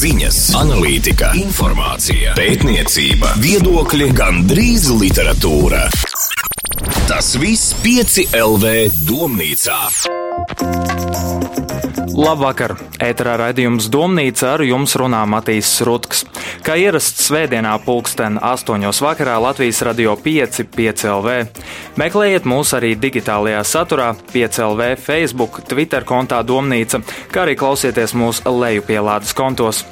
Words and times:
Ziņas, 0.00 0.36
analītika, 0.56 1.28
informācija, 1.36 2.32
pētniecība, 2.38 3.34
viedokļi, 3.42 4.06
gandrīz 4.16 4.86
literatūra. 4.96 5.82
Tas 7.10 7.34
viss 7.42 7.74
pieci 7.84 8.24
LV 8.32 8.72
domnīcā. 9.04 9.80
Labvakar! 12.20 12.74
Ēterā 13.00 13.36
raidījums 13.40 13.86
Domnīca 13.92 14.52
ar 14.54 14.62
jums 14.66 14.92
runā 15.00 15.22
Matīs 15.30 15.70
Rutks. 15.86 16.24
Kā 16.66 16.76
ierasts 16.76 17.24
svētdienā 17.30 17.72
pulksten 17.86 18.36
8. 18.36 18.84
vakarā 19.06 19.38
Latvijas 19.40 19.80
radio 19.88 20.16
5, 20.20 20.60
5 20.76 21.04
LV. 21.14 21.36
Meklējiet 22.00 22.48
mūs 22.50 22.74
arī 22.76 22.92
digitālajā 23.00 23.62
saturā 23.64 24.10
5 24.34 24.62
LV, 24.68 24.94
Facebook, 25.00 25.62
Twitter 25.70 26.04
kontā 26.04 26.42
Domnīca, 26.46 27.00
kā 27.32 27.46
arī 27.46 27.56
klausieties 27.58 28.12
mūsu 28.12 28.52
lejupielādes 28.52 29.32
kontos. 29.36 29.86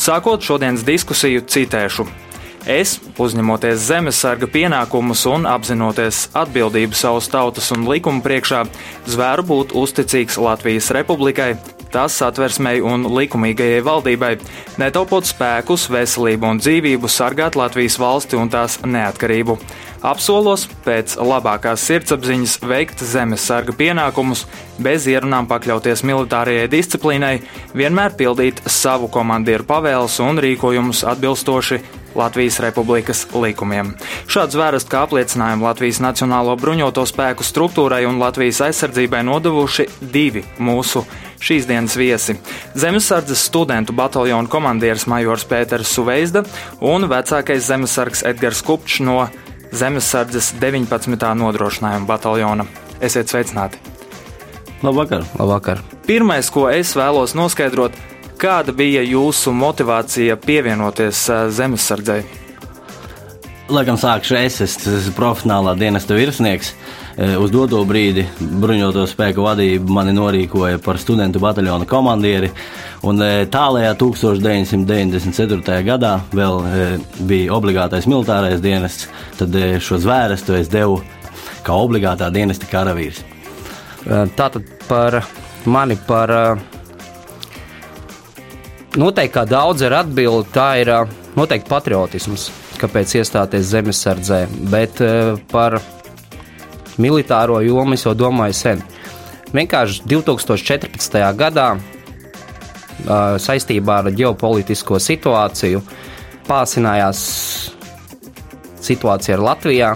Sākot 0.00 0.42
šodienas 0.44 0.86
diskusiju, 0.86 1.44
citēšu. 1.44 2.25
Es, 2.66 2.96
uzņemoties 3.22 3.84
zemesarga 3.86 4.48
pienākumus 4.50 5.20
un 5.30 5.46
apzinoties 5.46 6.24
atbildību 6.34 6.98
savas 6.98 7.28
tautas 7.30 7.70
un 7.70 7.86
likuma 7.86 8.24
priekšā, 8.24 8.64
zvēru 9.06 9.46
būt 9.46 9.74
uzticīgs 9.78 10.40
Latvijas 10.42 10.90
republikai, 10.96 11.52
tās 11.94 12.16
satversmei 12.20 12.80
un 12.84 13.06
likumīgajai 13.16 13.82
valdībai, 13.86 14.32
netaupot 14.80 15.26
spēkus, 15.28 15.88
veselību 15.92 16.52
un 16.52 16.62
dzīvību, 16.62 17.10
sargāt 17.10 17.58
Latvijas 17.58 17.98
valsti 18.02 18.38
un 18.40 18.52
tās 18.52 18.80
neatkarību. 18.84 19.58
Apsolos 20.06 20.66
pēc 20.84 21.16
labākās 21.18 21.82
sirdsapziņas 21.88 22.60
veikt 22.68 23.02
zemesarga 23.02 23.74
pienākumus, 23.74 24.44
bez 24.78 25.08
ierunām 25.10 25.48
pakļauties 25.50 26.04
militārajai 26.06 26.68
disciplīnai, 26.70 27.34
vienmēr 27.74 28.14
pildīt 28.18 28.60
savu 28.70 29.08
komandieru 29.10 29.66
pavēles 29.66 30.20
un 30.22 30.42
rīkojumus 30.44 31.02
atbilstoši 31.10 31.80
Latvijas 32.16 32.60
Republikas 32.64 33.26
likumiem. 33.34 33.92
Šāds 34.30 34.56
vērast 34.56 34.88
kā 34.92 35.02
apliecinājumu 35.04 35.66
Latvijas 35.68 36.00
Nacionālo 36.00 36.56
bruņoto 36.60 37.04
spēku 37.08 37.44
struktūrai 37.44 38.04
un 38.08 38.20
Latvijas 38.22 38.62
aizsardzībai 38.68 39.20
nodevuši 39.26 39.88
divi 40.00 40.44
mūsu 40.58 41.04
šīs 41.40 41.66
dienas 41.68 41.96
viesi- 41.96 42.36
Zemesardzes 42.82 43.44
studentu 43.48 43.92
bataljona 43.92 44.48
komandieris 44.48 45.06
Majors 45.06 45.46
Pēters 45.46 45.92
Suveizda 45.92 46.44
un 46.80 47.08
vecākais 47.08 47.66
zemesargs 47.66 48.22
Edgars 48.22 48.62
Kupčs 48.62 49.00
no 49.00 49.28
Zemesardzes 49.72 50.54
19. 50.60 51.34
nodrošinājuma 51.34 52.06
bataljona. 52.06 52.66
Esiet 53.00 53.28
sveicināti! 53.28 53.78
Labvakar! 54.82 55.24
Labvakar. 55.38 55.80
Pirmais, 56.06 56.50
ko 56.50 56.68
es 56.70 56.94
vēlos 56.96 57.34
noskaidrot, 57.34 57.92
kāda 58.38 58.72
bija 58.76 59.02
jūsu 59.02 59.52
motivācija 59.56 60.36
pievienoties 60.36 61.28
eh, 61.28 61.48
zemesardzei? 61.50 62.20
Laikam 63.72 63.98
sākšu 63.98 64.36
es, 64.38 64.60
es 64.62 64.76
esmu 64.86 65.16
profesionālā 65.16 65.74
dienesta 65.78 66.14
virsnieks. 66.14 66.70
E, 66.70 67.05
Uz 67.16 67.48
doto 67.48 67.78
brīdi 67.88 68.26
bruņoto 68.60 69.06
spēku 69.08 69.40
vadību 69.40 69.94
mani 69.96 70.12
norīkoja 70.12 70.76
par 70.84 70.98
studentu 71.00 71.40
bataljona 71.40 71.86
komandieri. 71.88 72.50
Un 73.08 73.22
e, 73.24 73.46
tālākajā 73.48 73.94
1994. 74.02 75.78
gadā 75.86 76.12
vēl 76.36 76.60
e, 76.60 76.84
bija 77.24 77.54
obligātais 77.56 78.04
militārais 78.10 78.60
dienests, 78.60 79.08
tad 79.40 79.56
šo 79.80 79.96
zvērestu 80.04 80.58
es 80.60 80.68
devu 80.68 81.00
kā 81.64 81.72
obligātā 81.72 82.28
dienesta 82.34 82.68
karavīrs. 82.68 83.24
Tātad 84.36 84.68
par 84.86 85.22
mani, 85.64 85.96
par 86.06 86.30
noteikti 88.94 89.34
kā 89.34 89.48
daudz 89.48 89.82
ir 89.88 89.96
atbildi, 89.96 90.52
tā 90.52 90.68
ir 90.84 90.92
noteikti 91.36 91.72
patriotisms, 91.72 92.50
kāpēc 92.78 93.16
iestāties 93.22 93.72
zemesardzē, 93.72 94.44
bet 94.70 95.00
par 95.50 95.80
militāro 97.02 97.60
jomu 97.64 97.96
es 97.96 98.04
jau 98.06 98.14
domāju 98.16 98.56
sen. 98.56 98.82
Vienkārši 99.54 100.02
2014. 100.10 101.20
gadā 101.38 101.68
saistībā 103.42 104.00
ar 104.00 104.10
ģeopolitisko 104.16 104.98
situāciju 105.02 105.82
pāsinājās 106.46 107.22
situācija 108.86 109.36
ar 109.36 109.44
Latviju, 109.50 109.94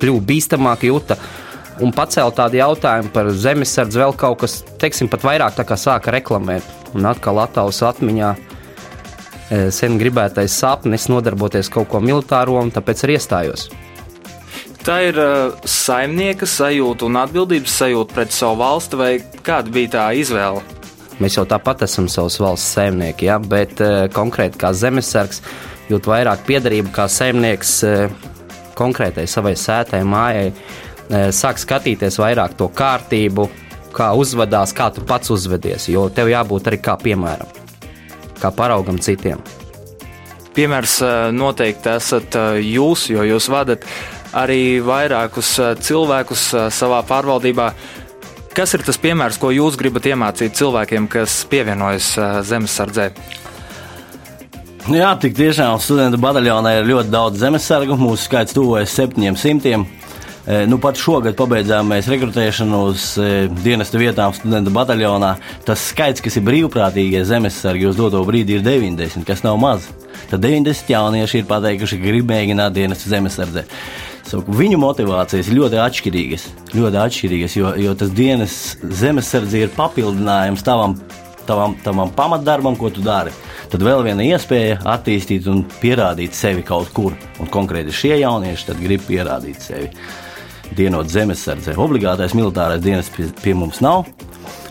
kļuva 0.00 0.22
bīstamāka 0.28 0.88
jūta. 0.88 1.18
Un 1.84 1.92
pacēla 1.92 2.32
tādu 2.32 2.56
jautājumu 2.56 3.10
par 3.12 3.28
zemesardzi, 3.36 4.00
vēl 4.00 4.14
kaut 4.16 4.40
kas, 4.40 4.62
teiksim, 4.80 5.10
pat 5.12 5.26
vairāk 5.28 5.58
tā 5.58 5.64
kā 5.68 5.76
sāka 5.76 6.14
reklamēt. 6.14 6.64
Un 6.96 7.04
atkal 7.04 7.36
Latvijas 7.36 7.82
atmiņā 7.84 8.30
sen 9.76 9.98
gribētais 10.00 10.56
sapnis 10.56 11.06
nodarboties 11.12 11.68
kaut 11.72 11.90
ko 11.92 12.00
militāro, 12.00 12.56
un 12.62 12.72
tāpēc 12.74 13.04
arī 13.04 13.18
iestājos. 13.18 13.68
Tā 14.86 15.00
ir 15.02 15.16
uh, 15.18 15.56
saimnieka 15.66 16.46
sajūta 16.46 17.08
un 17.08 17.16
atbildības 17.18 17.72
sajūta 17.80 18.14
pret 18.14 18.30
savu 18.30 18.60
valsti, 18.60 18.98
vai 19.00 19.08
kāda 19.42 19.72
bija 19.74 19.90
tā 19.96 20.04
izvēle? 20.14 20.60
Mēs 21.18 21.34
jau 21.40 21.42
tāpat 21.48 21.82
esam 21.88 22.06
savas 22.12 22.36
valsts 22.38 22.76
saimnieki, 22.76 23.26
ja? 23.26 23.40
bet 23.42 23.82
uh, 23.82 24.04
konkrēti 24.14 24.60
kā 24.62 24.70
zemesargs 24.70 25.42
jūt 25.90 26.06
vairāk 26.06 26.46
piederību 26.46 26.94
kā 26.94 27.08
saimnieks 27.10 27.72
uh, 27.82 28.30
konkrētai 28.78 29.26
savai 29.26 29.56
sētai, 29.58 30.04
mājai. 30.06 30.52
Uh, 30.54 31.28
sāk 31.34 31.58
skatīties 31.58 32.20
vairāk 32.22 32.54
to 32.54 32.70
kārtību, 32.70 33.50
kā 33.96 34.12
uzvedās, 34.14 34.70
kā 34.70 34.92
tu 34.94 35.02
pats 35.02 35.34
uzvedies, 35.34 35.88
jo 35.90 36.06
tev 36.14 36.30
jābūt 36.30 36.70
arī 36.70 36.78
kā 36.86 36.94
piemēram, 37.02 37.50
kā 38.38 38.54
paraugam 38.54 39.02
citiem. 39.02 39.42
Piemērs 40.54 41.00
uh, 41.02 41.14
noteikti 41.34 41.90
esat 41.98 42.38
uh, 42.38 42.54
jūs, 42.62 43.10
jo 43.10 43.26
jūs 43.34 43.50
vadat 43.50 43.82
arī 44.36 44.78
vairākus 44.84 45.54
cilvēkus 45.86 46.48
savā 46.76 47.00
pārvaldībā. 47.08 47.70
Kas 48.56 48.72
ir 48.76 48.84
tas 48.86 48.96
piemērs, 49.00 49.40
ko 49.40 49.50
jūs 49.52 49.76
gribat 49.80 50.06
iemācīt 50.08 50.56
cilvēkiem, 50.56 51.08
kas 51.12 51.42
pievienojas 51.50 52.14
zemesardzē? 52.48 53.10
Jā, 54.86 55.10
tik 55.18 55.34
tiešām 55.34 55.80
studentu 55.82 56.20
bataljonā 56.22 56.76
ir 56.78 56.86
ļoti 56.86 57.10
daudz 57.10 57.40
zemesargu. 57.42 57.96
Mūsu 57.98 58.28
skaits 58.28 58.54
tuvojas 58.54 58.92
700. 58.94 59.80
Nu, 60.70 60.76
pat 60.78 60.94
šogad 60.94 61.34
pabeidzām 61.34 61.88
mēs 61.90 62.06
rekrutēšanu 62.06 62.82
uz 62.92 63.08
dienesta 63.64 63.98
vietām 63.98 64.30
studentu 64.36 64.70
bataljonā. 64.70 65.32
Tas 65.66 65.88
skaits, 65.90 66.22
kas 66.22 66.38
ir 66.38 66.46
brīvprātīgie 66.46 67.24
zemesargi 67.26 67.88
uz 67.90 67.98
doto 67.98 68.22
brīdi, 68.28 68.60
ir 68.60 68.62
90, 68.62 69.26
kas 69.26 69.42
nav 69.42 69.58
maz. 69.58 69.90
Tad 70.30 70.46
90 70.46 70.94
jaunieši 70.94 71.42
ir 71.42 71.48
pateikuši, 71.50 71.98
ka 71.98 72.06
grib 72.06 72.30
mēģināt 72.30 72.78
dienestu 72.78 73.10
zemesardzē. 73.10 73.66
Saku, 74.26 74.50
viņu 74.58 74.78
motivācijas 74.82 75.46
ir 75.46 75.58
ļoti 75.60 75.78
atšķirīgas, 75.78 76.44
ļoti 76.74 76.98
atšķirīgas 76.98 77.52
jo, 77.54 77.68
jo 77.78 77.92
tas 77.98 78.10
dienas 78.10 78.56
zemesardze 78.82 79.60
ir 79.62 79.70
papildinājums 79.76 80.64
tavam, 80.66 80.96
tavam, 81.46 81.76
tavam 81.84 82.10
pamatdarbam, 82.16 82.74
ko 82.78 82.90
tu 82.90 83.04
dari. 83.06 83.30
Tad 83.70 83.84
vēl 83.86 84.02
viena 84.06 84.26
iespēja 84.26 84.80
attīstīt 84.96 85.46
un 85.50 85.62
pierādīt 85.78 86.34
sevi 86.34 86.66
kaut 86.66 86.90
kur. 86.96 87.14
Un 87.38 87.50
konkrēti 87.54 87.94
šie 87.94 88.16
jaunieši 88.24 88.74
grib 88.80 89.06
pierādīt 89.06 89.62
sevi. 89.62 89.92
Dienot 90.74 91.06
zemesardzē, 91.06 91.76
obligātais 91.78 92.34
militārais 92.34 92.82
dienas 92.82 93.10
pie, 93.14 93.28
pie 93.44 93.54
mums 93.54 93.78
nav. 93.84 94.08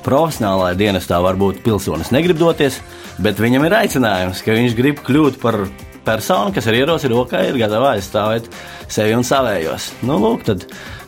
Profesionālajā 0.04 0.76
dienestā 0.84 1.22
varbūt 1.24 1.64
pilsonis 1.64 2.12
negrib 2.12 2.38
doties, 2.44 2.82
bet 3.24 3.40
viņam 3.40 3.64
ir 3.70 3.80
aicinājums, 3.80 4.44
ka 4.44 4.60
viņš 4.60 4.76
grib 4.78 5.00
kļūt 5.08 5.40
par 5.40 5.64
personu, 6.06 6.54
kas 6.56 6.70
ar 6.70 6.78
ieroci 6.78 7.12
rokā 7.12 7.44
ir 7.50 7.60
gatava 7.60 7.96
aizstāvēt 7.96 8.50
sevi 8.88 9.16
un 9.18 9.26
savējos. 9.26 9.92
Nu, 10.06 10.20
lūk, 10.22 10.46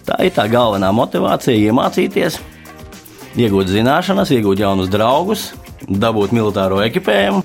tā 0.08 0.19
ir 0.25 0.35
tā 0.35 0.47
galvenā 0.52 0.91
motivācija 0.96 1.58
iemācīties, 1.69 2.40
iegūt 3.38 3.72
zināšanas, 3.72 4.34
iegūt 4.34 4.63
jaunus 4.63 4.91
draugus, 4.94 5.52
dabūt 5.88 6.34
militāro 6.35 6.81
ekipējumu. 6.85 7.44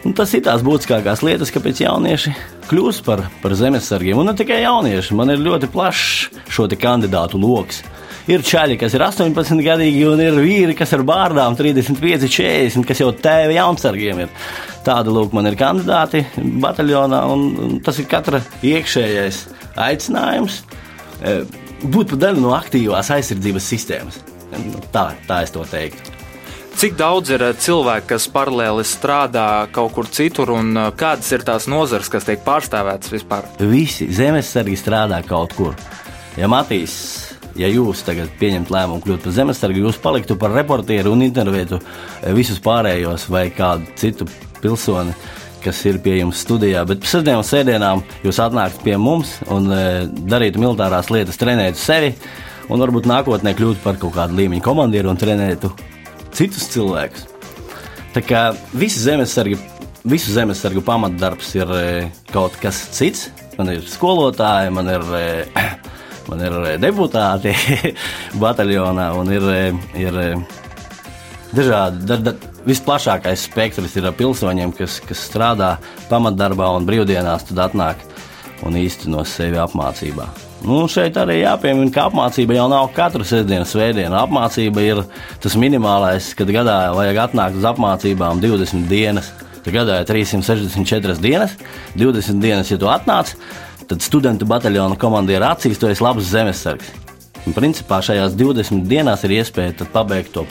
Un 0.00 0.14
tas 0.16 0.30
ir 0.32 0.44
tās 0.46 0.62
būtiskākās 0.64 1.20
lietas, 1.26 1.50
kāpēc 1.52 1.82
jaunieši 1.82 2.32
kļūst 2.70 3.04
par, 3.04 3.26
par 3.42 3.52
zemesargiem. 3.56 4.20
Un 4.20 4.30
ne 4.30 4.36
tikai 4.36 4.62
jaunieši, 4.62 5.16
man 5.18 5.32
ir 5.34 5.42
ļoti 5.44 5.68
plašs 5.72 6.30
šo 6.48 6.68
kandidātu 6.80 7.40
lokus. 7.40 7.82
Ir 8.30 8.44
čaļi, 8.46 8.76
kas 8.78 8.94
ir 8.94 9.02
18 9.02 9.58
gadīgi, 9.64 10.04
un 10.06 10.20
ir 10.22 10.36
vīri, 10.38 10.74
kas 10.78 10.92
ir 10.94 11.02
bārdām 11.06 11.56
35, 11.58 12.28
40, 12.30 12.86
kas 12.86 13.00
jau 13.02 13.08
tēvi 13.16 13.56
jaunsargiem 13.56 14.20
ir. 14.22 14.36
Tāda 14.86 15.10
lūk, 15.10 15.34
man 15.34 15.50
ir 15.50 15.56
kandidāti 15.58 16.22
bataljonā, 16.62 17.24
un, 17.26 17.80
tas 17.82 17.98
ir 17.98 18.06
katra 18.10 18.38
iekšējais 18.62 19.40
aicinājums 19.82 20.60
e, 20.62 21.34
būt 21.82 22.12
par 22.12 22.22
daļu 22.26 22.44
no 22.44 22.54
aktīvās 22.54 23.10
aizsardzības 23.16 23.66
sistēmas. 23.72 24.20
Tā, 24.94 25.10
tā 25.26 25.42
es 25.42 25.54
to 25.54 25.66
teiktu. 25.66 26.14
Cik 26.80 26.94
daudz 26.96 27.32
ir 27.34 27.42
cilvēki, 27.60 28.12
kas 28.12 28.28
paralēli 28.30 28.86
strādā 28.86 29.66
kaut 29.74 29.90
kur 29.96 30.06
citur, 30.06 30.54
un 30.54 30.70
kādas 30.96 31.28
ir 31.34 31.42
tās 31.44 31.66
nozares, 31.68 32.08
kas 32.08 32.28
tiek 32.28 32.46
pārstāvētas 32.46 33.10
vispār? 33.12 33.50
Visi 33.58 34.06
zemesargi 34.14 34.78
strādā 34.78 35.18
kaut 35.26 35.58
kur. 35.58 35.74
Ja 36.38 36.48
Matīs, 36.48 36.94
ja 37.58 37.70
jūs 37.70 38.04
tagad 38.06 38.30
pieņemt 38.40 38.70
lēmumu 38.72 39.02
kļūt 39.04 39.26
par 39.26 39.34
zemesargu, 39.36 39.82
jūs 39.86 39.98
paliktu 40.02 40.36
par 40.40 40.54
reportieru 40.54 41.14
un 41.14 41.24
intervētu 41.26 41.80
visus 42.36 42.60
pārējos 42.62 43.28
vai 43.32 43.48
kādu 43.54 43.88
citu 44.00 44.28
pilsoni, 44.60 45.14
kas 45.64 45.80
ir 45.88 45.98
pie 46.04 46.18
jums 46.20 46.40
studijā. 46.44 46.84
Bet 46.88 47.04
sestdienām, 47.08 47.42
sēdienām 47.46 48.04
jūs 48.24 48.40
atnākat 48.42 48.84
pie 48.84 48.96
mums 49.00 49.36
un 49.52 49.68
e, 49.74 49.82
darītu 50.30 50.62
militārās 50.62 51.10
lietas, 51.12 51.40
trenētu 51.40 51.80
sevi 51.80 52.14
un 52.70 52.80
varbūt 52.80 53.08
nākotnē 53.10 53.54
kļūtu 53.58 53.82
par 53.84 53.98
kaut 54.00 54.14
kādu 54.16 54.38
līmeņu 54.40 54.64
komandieru 54.64 55.12
un 55.12 55.20
trenētu 55.20 55.72
citus 56.36 56.68
cilvēkus. 56.72 57.26
Tā 58.14 58.22
kā 58.26 58.44
visi 58.74 59.02
zemesargi, 59.04 59.58
visu 60.08 60.32
zemesargu 60.34 60.82
pamatdarbs 60.86 61.54
ir 61.58 61.76
e, 61.76 61.84
kaut 62.32 62.56
kas 62.62 62.86
cits. 62.96 63.28
Man 63.58 63.74
ir 63.74 63.84
skolotāji, 63.84 64.72
man 64.72 64.88
ir, 64.88 65.02
e, 65.18 65.64
man 66.28 66.44
ir 66.44 66.58
deputāti 66.82 67.54
bataljonā 68.42 69.10
un 69.18 69.32
ir, 69.32 69.48
ir 70.06 70.20
dažādi. 71.54 72.04
Da, 72.08 72.20
da, 72.28 72.36
visplašākais 72.66 73.46
spektrs 73.48 73.96
ir 73.96 74.10
pilsoņiem, 74.16 74.74
kas, 74.76 74.98
kas 75.04 75.24
strādā 75.30 75.74
pamatdarbā 76.10 76.68
un 76.76 76.86
brīvdienās, 76.88 77.48
tad 77.48 77.64
atnāk 77.70 78.04
un 78.66 78.76
īsteno 78.76 79.24
sevi 79.24 79.60
apmācībā. 79.60 80.28
Nu, 80.60 80.82
šeit 80.92 81.16
arī 81.16 81.38
jāpiemina, 81.38 81.88
ka 81.94 82.10
apmācība 82.10 82.58
jau 82.58 82.66
nav 82.68 82.90
katru 82.92 83.24
sestdienu, 83.24 83.64
svētdienu. 83.64 84.12
Apmācība 84.20 84.82
ir 84.84 85.00
tas 85.40 85.56
minimālais, 85.56 86.34
kad 86.36 86.52
gadā 86.52 86.90
vajag 86.92 87.22
atnākt 87.22 87.56
uz 87.56 87.64
apmācībām 87.70 88.42
20 88.44 88.84
dienas. 88.90 89.30
Tad 89.64 89.72
gadā 89.72 90.02
ir 90.02 90.08
364 90.08 91.16
dienas, 91.20 91.56
20 91.96 92.44
dienas, 92.44 92.68
ja 92.72 92.76
tu 92.80 92.88
atnāc, 92.92 93.32
tad 93.90 94.04
studentu 94.06 94.46
bataljona 94.46 94.98
komandiera 94.98 95.52
acīs 95.56 95.80
tu 95.80 95.90
esi 95.90 96.04
labs 96.04 96.30
zemesargs. 96.30 96.92
Un, 97.46 97.56
principā 97.56 97.98
šajās 98.04 98.36
20 98.38 98.86
dienās 98.86 99.24
ir 99.26 99.40
iespēja 99.40 99.88
pabeigt 99.92 100.34
to 100.36 100.46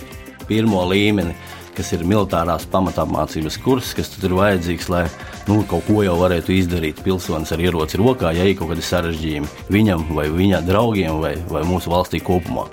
pirmo 0.50 0.82
līmeni 0.90 1.36
kas 1.80 1.94
ir 1.96 2.04
militārās 2.04 2.66
pamatāmācības 2.74 3.56
kurs, 3.64 3.94
kas 3.96 4.12
tur 4.12 4.28
ir 4.28 4.36
vajadzīgs, 4.36 4.90
lai 4.92 5.06
nu, 5.48 5.62
kaut 5.70 5.88
ko 5.88 6.04
jau 6.04 6.18
varētu 6.20 6.52
izdarīt. 6.58 7.00
Pilsonis 7.06 7.54
ar 7.56 7.64
ieroci 7.64 8.02
rokā, 8.02 8.34
ja 8.36 8.44
ir 8.44 8.58
kaut 8.60 8.74
kādi 8.74 8.84
sarežģījumi 8.84 9.72
viņam 9.72 10.10
vai 10.18 10.28
viņa 10.34 10.64
draugiem 10.68 11.24
vai, 11.24 11.38
vai 11.48 11.64
mūsu 11.70 11.94
valstī 11.94 12.20
kopumā. 12.20 12.68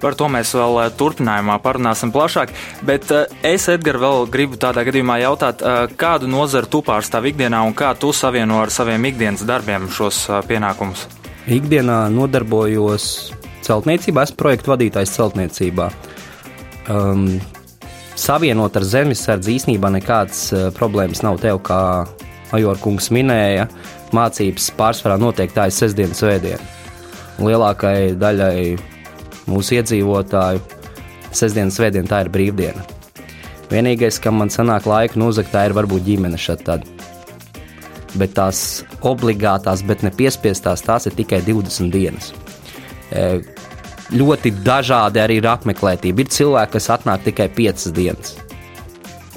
Par 0.00 0.16
to 0.16 0.30
mēs 0.32 0.54
vēl 0.56 0.78
eh, 0.84 0.90
turpinājumā 0.96 1.58
parunāsim 1.62 2.12
plašāk. 2.14 2.54
Bet 2.86 3.10
eh, 3.12 3.28
es, 3.52 3.68
Edgars, 3.72 4.00
vēl 4.00 4.26
gribu 4.32 4.58
tādā 4.60 4.84
gadījumā 4.88 5.20
jautāt, 5.20 5.60
eh, 5.62 5.92
kādu 6.00 6.30
nozaru 6.30 6.70
tu 6.72 6.82
pārstāv 6.86 7.28
ikdienā 7.30 7.60
un 7.66 7.76
kā 7.76 7.92
tu 8.00 8.14
savieno 8.16 8.62
ar 8.64 8.72
saviem 8.72 9.10
ikdienas 9.12 9.44
darbiem 9.48 9.90
šos 9.92 10.24
pienākumus? 10.48 11.04
Ikdienā 11.50 12.02
nodarbojos 12.12 13.04
celtniecībā, 13.66 14.24
esmu 14.24 14.40
projektu 14.40 14.72
vadītājs 14.72 15.14
celtniecībā. 15.18 15.90
Um, 16.90 17.26
savienot 18.18 18.76
ar 18.76 18.86
zemesardzi 18.86 19.56
īstenībā 19.58 19.90
nekādas 19.94 20.46
uh, 20.54 20.68
problēmas 20.74 21.22
nav 21.26 21.38
tev, 21.42 21.60
kā 21.66 21.80
Ajorkungs 22.56 23.10
minēja. 23.14 23.68
Mācības 24.16 24.72
pārsvarā 24.78 25.20
notiek 25.22 25.52
tā 25.54 25.68
ir 25.70 25.76
sestdiena, 25.76 26.16
svētdiena. 26.18 26.64
Lielākajai 27.40 28.16
daļai 28.20 28.56
mūsu 29.50 29.76
iedzīvotāju 29.80 30.62
sestdiena, 31.34 31.72
svētdiena 31.74 32.10
tā 32.10 32.24
ir 32.24 32.32
brīvdiena. 32.32 32.86
Vienīgais, 33.70 34.18
kam 34.22 34.40
man 34.40 34.50
sanāk 34.50 34.88
laika 34.90 35.18
nozagt, 35.20 35.52
tā 35.54 35.68
ir 35.68 35.76
varbūt 35.76 36.02
ģimene 36.06 36.38
šeit 36.40 36.64
tad. 36.66 36.86
Bet 38.18 38.34
tās 38.34 38.82
obligātās, 39.06 39.84
bet 39.86 40.02
ne 40.02 40.10
piespiestās, 40.10 40.82
tās 40.82 41.06
ir 41.06 41.14
tikai 41.14 41.38
20 41.46 41.92
dienas. 41.94 42.32
E, 43.14 43.38
ļoti 44.10 44.52
dažādi 44.66 45.22
arī 45.22 45.38
ir 45.38 45.46
apmeklētība. 45.52 46.24
Ir 46.24 46.32
cilvēki, 46.34 46.74
kas 46.74 46.90
atnāk 46.96 47.22
tikai 47.28 47.46
5 47.54 47.92
dienas. 47.94 48.34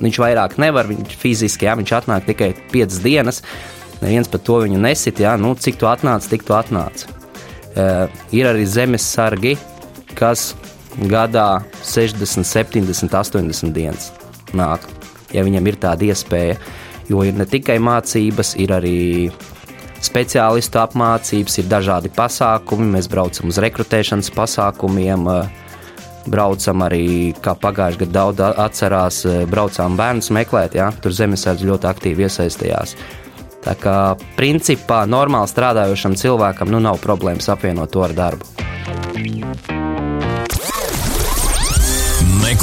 Viņš 0.02 0.18
vairāk 0.24 0.58
nevar, 0.62 0.90
viņš 0.90 1.14
fiziski, 1.22 1.70
jā, 1.70 1.78
viņš 1.78 1.94
atnāk 2.00 2.26
tikai 2.32 2.50
5 2.74 3.04
dienas. 3.06 3.44
Neviens 4.02 4.28
par 4.28 4.42
to 4.42 4.58
viņu 4.66 4.82
nesit, 4.82 5.22
jā, 5.22 5.36
nu, 5.40 5.54
cik 5.54 5.78
tu 5.80 5.88
atnāc, 5.88 6.26
tik 6.28 6.42
tu 6.48 6.58
atnāc. 6.58 7.06
Uh, 7.74 8.10
ir 8.36 8.50
arī 8.50 8.66
zemes 8.70 9.06
sargi, 9.06 9.54
kas 10.18 10.54
gadā 11.10 11.64
60, 11.82 12.46
70, 12.46 13.10
80 13.10 13.74
dienas 13.74 14.12
nāk, 14.54 14.86
ja 15.34 15.44
viņam 15.46 15.68
ir 15.70 15.80
tāda 15.82 16.10
iespēja. 16.12 16.60
Jo 17.10 17.26
ir 17.28 17.36
ne 17.36 17.46
tikai 17.50 17.80
mācības, 17.84 18.54
ir 18.64 18.72
arī 18.72 19.00
speciālistu 20.04 20.80
apmācības, 20.80 21.58
ir 21.60 21.68
dažādi 21.72 22.12
pasākumi. 22.14 22.88
Mēs 22.96 23.10
braucam 23.12 23.52
uz 23.52 23.60
rekrutēšanas 23.64 24.32
pasākumiem. 24.36 25.28
Braucam 26.24 26.86
arī, 26.86 27.34
kā 27.44 27.52
pagājušajā 27.60 28.06
gadā 28.06 28.14
daudz 28.16 28.60
atcerās, 28.64 29.18
braucām 29.52 29.98
bērnus 30.00 30.32
meklēt. 30.32 30.78
Ja? 30.80 30.94
Tur 31.04 31.16
zemesardze 31.16 31.68
ļoti 31.68 31.90
aktīvi 31.92 32.28
iesaistījās. 32.30 32.96
Tā 33.64 33.76
kā 33.80 33.98
principā 34.40 35.04
normāli 35.08 35.52
strādājošam 35.52 36.16
cilvēkam 36.20 36.72
nu, 36.72 36.84
nav 36.84 37.00
problēmas 37.04 37.52
apvienot 37.52 37.92
to 37.92 38.04
ar 38.08 38.16
darbu. 38.16 38.48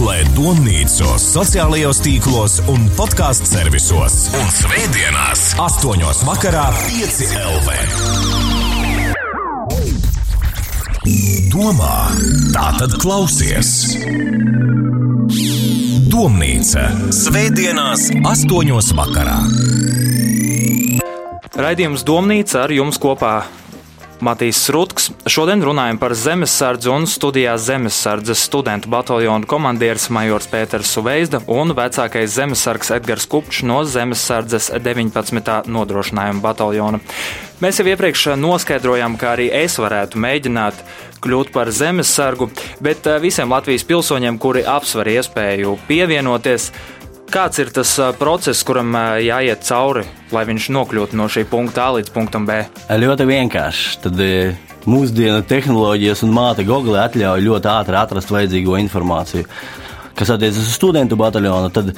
Meklē 0.00 0.22
domnīcu 0.32 1.10
sociālajos 1.20 1.98
tīklos 2.00 2.54
un 2.72 2.86
podkāstu 2.96 3.44
servisos. 3.50 4.14
Un 4.32 4.46
svētdienās, 4.48 5.42
8. 5.60 6.22
vakarā, 6.24 6.62
5 6.86 7.34
LV. 7.36 7.68
Domā, 11.52 11.92
tā 12.56 12.64
tad 12.80 12.96
klausies. 13.04 13.92
Domnīca 16.08 16.88
Svētdienās, 17.12 18.08
8. 18.24 18.96
vakarā. 18.96 19.38
Raidījums 21.60 22.08
Domnīca 22.08 22.64
ar 22.64 22.72
jums 22.72 22.96
kopā 22.96 23.42
Matīs 24.24 24.60
Rutks. 24.72 25.08
Šodien 25.30 25.62
runājam 25.64 25.98
par 26.00 26.12
zemesardzi 26.18 26.90
un 26.92 27.06
studijā 27.08 27.54
zemesardzes 27.60 28.42
studentu 28.48 28.90
bataljonu 28.92 29.48
komandieris 29.48 30.10
Majors 30.12 30.48
Pēters 30.50 30.92
Suveizda 30.94 31.40
un 31.48 31.72
vecākais 31.76 32.34
zemesargs 32.36 32.92
Edgars 32.96 33.24
Kupčs 33.30 33.62
no 33.64 33.80
zemesardzes 33.88 34.70
19. 34.76 35.70
nodrošinājuma 35.72 36.44
bataljona. 36.44 37.00
Mēs 37.60 37.80
jau 37.80 37.88
iepriekš 37.88 38.30
noskaidrojām, 38.40 39.18
ka 39.20 39.34
arī 39.34 39.50
es 39.52 39.74
varētu 39.80 40.20
mēģināt 40.20 40.84
kļūt 41.24 41.50
par 41.52 41.68
zemesargu, 41.72 42.48
bet 42.80 43.08
eh, 43.08 43.18
visiem 43.20 43.52
Latvijas 43.52 43.84
pilsoņiem, 43.88 44.38
kuri 44.40 44.64
apsver 44.64 45.10
iespēju 45.16 45.76
pievienoties, 45.88 46.70
Kāds 47.30 47.60
ir 47.62 47.68
tas 47.70 47.92
process, 48.18 48.64
kuram 48.66 48.90
jāiet 49.22 49.62
cauri, 49.62 50.02
lai 50.34 50.40
viņš 50.48 50.64
nokļūtu 50.74 51.14
no 51.14 51.28
šī 51.30 51.44
punkta 51.46 51.84
A 51.84 51.92
līdz 51.94 52.10
punktam 52.10 52.42
B? 52.48 52.56
Ļoti 52.90 53.26
vienkārši. 53.28 53.92
Tad 54.02 54.18
mūsdienu 54.90 55.44
tehnoloģijas 55.46 56.24
un 56.26 56.34
māte 56.34 56.64
Google 56.66 56.98
atļauj 57.04 57.44
ļoti 57.44 57.70
ātri 57.70 58.00
atrast 58.00 58.34
vajadzīgo 58.34 58.74
informāciju. 58.82 59.46
Kas 60.18 60.34
attiecas 60.34 60.58
uz 60.58 60.74
studentu 60.74 61.14
bataljonu, 61.20 61.70
tad 61.70 61.92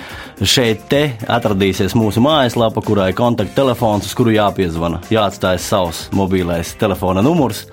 šeit 0.44 0.92
atradīsies 1.24 1.96
mūsu 1.96 2.20
mājaslapa, 2.20 2.84
kurā 2.84 3.08
ir 3.08 3.16
kontakttelefons, 3.16 4.12
uz 4.12 4.18
kuru 4.18 4.36
jāpiezvana. 4.36 5.00
Jāatstāj 5.08 5.56
savs 5.64 6.04
mobilais 6.12 6.76
telefona 6.76 7.24
numurs 7.24 7.64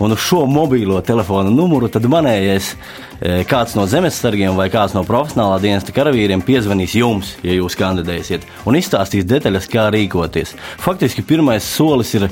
un 0.00 0.12
uz 0.12 0.20
šo 0.24 0.44
mobilo 0.48 1.00
telefona 1.04 1.50
numuru 1.52 1.88
tad 1.92 2.06
manējais 2.10 2.70
e, 2.72 3.42
kāds 3.48 3.76
no 3.76 3.86
zemesargiem 3.88 4.56
vai 4.56 4.70
kāds 4.72 4.96
no 4.96 5.04
profesionālā 5.06 5.60
dienesta 5.62 5.94
karavīriem 5.96 6.42
piezvanīs 6.44 6.96
jums, 6.96 7.34
ja 7.44 7.54
jūs 7.56 7.76
kandidēsiet, 7.78 8.46
un 8.66 8.78
izstāstīs 8.80 9.28
detaļas, 9.28 9.68
kā 9.70 9.90
rīkoties. 9.92 10.56
Faktiski 10.80 11.24
pirmais 11.26 11.66
solis 11.66 12.14
ir 12.16 12.30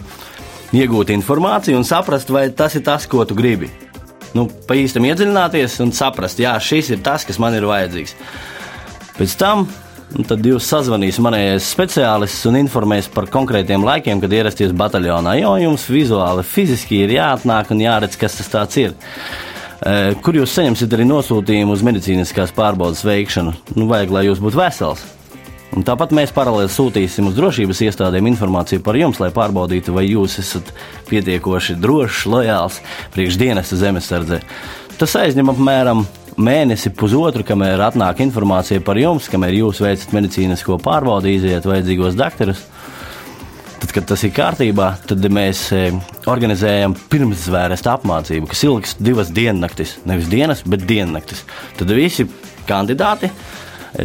iegūt 0.76 1.12
informāciju 1.14 1.78
un 1.78 1.86
saprast, 1.88 2.32
vai 2.32 2.48
tas 2.56 2.76
ir 2.76 2.84
tas, 2.88 3.06
ko 3.08 3.24
tu 3.28 3.36
gribi. 3.36 3.70
Nu, 4.36 4.46
pa 4.68 4.76
īstam 4.76 5.06
iedziļināties 5.08 5.78
un 5.84 5.92
saprast, 5.96 6.40
jā, 6.40 6.54
šis 6.60 6.92
ir 6.92 7.04
tas, 7.04 7.24
kas 7.24 7.40
man 7.40 7.56
ir 7.56 7.68
vajadzīgs. 7.68 8.16
Pēc 9.18 9.36
tam 9.40 9.64
tad 10.28 10.46
jūs 10.46 10.66
sazvanīs 10.68 11.18
manējais 11.22 11.68
speciālists 11.74 12.46
un 12.48 12.58
informēs 12.62 13.10
par 13.12 13.28
konkrētiem 13.32 13.84
laikiem, 13.84 14.22
kad 14.22 14.32
ierasties 14.32 14.72
bataljonā. 14.76 15.36
Jo 15.40 15.54
jums 15.60 15.84
vizuāli, 15.92 16.46
fiziski 16.46 17.02
ir 17.04 17.12
jāatnāk 17.18 17.74
un 17.74 17.84
jāredz, 17.84 18.16
kas 18.20 18.40
tas 18.48 18.80
ir. 18.80 18.96
E, 19.78 20.16
kur 20.24 20.38
jūs 20.38 20.56
saņemsiet 20.56 20.96
arī 20.96 21.06
nosūtījumu 21.08 21.76
uz 21.76 21.84
medicīniskās 21.86 22.54
pārbaudas 22.56 23.04
veikšanu? 23.06 23.54
Nu, 23.76 23.86
vajag, 23.90 24.14
lai 24.16 24.26
jūs 24.30 24.42
būtu 24.42 24.58
vesels. 24.58 25.04
Un 25.76 25.84
tāpat 25.84 26.14
mēs 26.16 26.32
paralēli 26.32 26.70
sūtīsim 26.72 27.28
uz 27.28 27.36
drošības 27.36 27.82
iestādēm 27.84 28.30
informāciju 28.30 28.80
par 28.82 28.96
jums, 28.96 29.20
lai 29.20 29.28
pārbaudītu, 29.36 29.92
vai 29.94 30.06
jūs 30.08 30.38
esat 30.40 30.72
pietiekoši 31.10 31.76
drošs, 31.78 32.24
lojāls 32.32 32.80
priekšdienas 33.14 33.74
zemesardze. 33.76 34.40
Tas 34.98 35.14
aizņem 35.20 35.52
apmēram 35.52 36.06
mēnesi, 36.38 36.92
pusotru, 36.94 37.44
kamēr 37.46 37.82
atnāk 37.88 38.22
informācija 38.24 38.82
par 38.84 38.98
jums, 39.00 39.28
kamēr 39.30 39.56
jūs 39.58 39.82
veicat 39.84 40.14
medicīnisko 40.16 40.78
pārbaudi, 40.84 41.36
iziet 41.38 41.66
vajadzīgos 41.68 42.18
doktorus. 42.18 42.64
Tad, 43.78 43.92
kad 43.94 44.08
tas 44.10 44.24
ir 44.26 44.32
kārtībā, 44.34 44.88
tad 45.06 45.26
mēs 45.30 45.60
e, 45.74 45.84
organizējam 46.30 46.96
pirmszvērsta 47.12 47.92
apmācību, 47.94 48.48
kas 48.50 48.64
ilgs 48.66 48.96
divas 48.98 49.30
diennaktis. 49.34 49.96
Nevis 50.08 50.30
dienas, 50.32 50.64
bet 50.66 50.82
diennaktis. 50.88 51.44
Tad 51.78 51.94
visi 51.94 52.26
kandidāti 52.66 53.30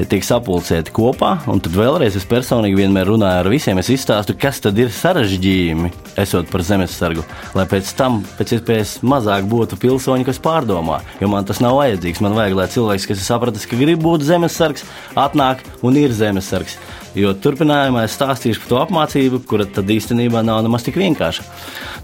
tiek 0.10 0.24
sapulcēti 0.26 0.94
kopā, 0.96 1.34
un 1.52 1.62
tad 1.64 1.76
vēlreiz 1.76 2.16
es 2.18 2.28
personīgi 2.30 2.80
vienmēr 2.80 3.10
runāju 3.12 3.44
ar 3.44 3.50
visiem. 3.52 3.80
Es 3.82 3.92
izstāstu, 3.94 4.36
kas 4.40 4.62
tad 4.64 4.80
ir 4.80 4.92
sarežģījumi, 4.94 5.92
esot 6.24 6.50
par 6.52 6.64
zemesargu, 6.66 7.26
lai 7.58 7.68
pēc 7.70 7.92
tam 8.00 8.22
pēc 8.38 8.56
iespējas 8.58 8.96
mazāk 9.06 9.48
būtu 9.52 9.80
pilsoņi, 9.82 10.28
kas 10.28 10.42
pārdomā. 10.44 11.02
Jo 11.22 11.30
man 11.32 11.48
tas 11.48 11.62
nav 11.64 11.78
vajadzīgs. 11.82 12.24
Man 12.24 12.38
vajag, 12.38 12.58
lai 12.58 12.68
cilvēks, 12.74 13.08
kas 13.10 13.22
ir 13.22 13.28
sapratis, 13.28 13.68
ka 13.70 13.80
grib 13.80 14.04
būt 14.04 14.26
zemesargs, 14.28 14.86
atnāk 15.20 15.64
un 15.86 15.98
ir 16.00 16.16
zemesargs. 16.16 16.78
Jo 17.18 17.36
turpinājumā 17.38 18.08
es 18.08 18.16
stāstīšu 18.18 18.64
par 18.64 18.70
to 18.72 18.80
apmācību, 18.82 19.44
kura 19.50 19.68
tad 19.70 19.90
īstenībā 19.94 20.42
nav 20.46 20.64
nemaz 20.66 20.86
tik 20.88 20.98
vienkārša. 20.98 21.46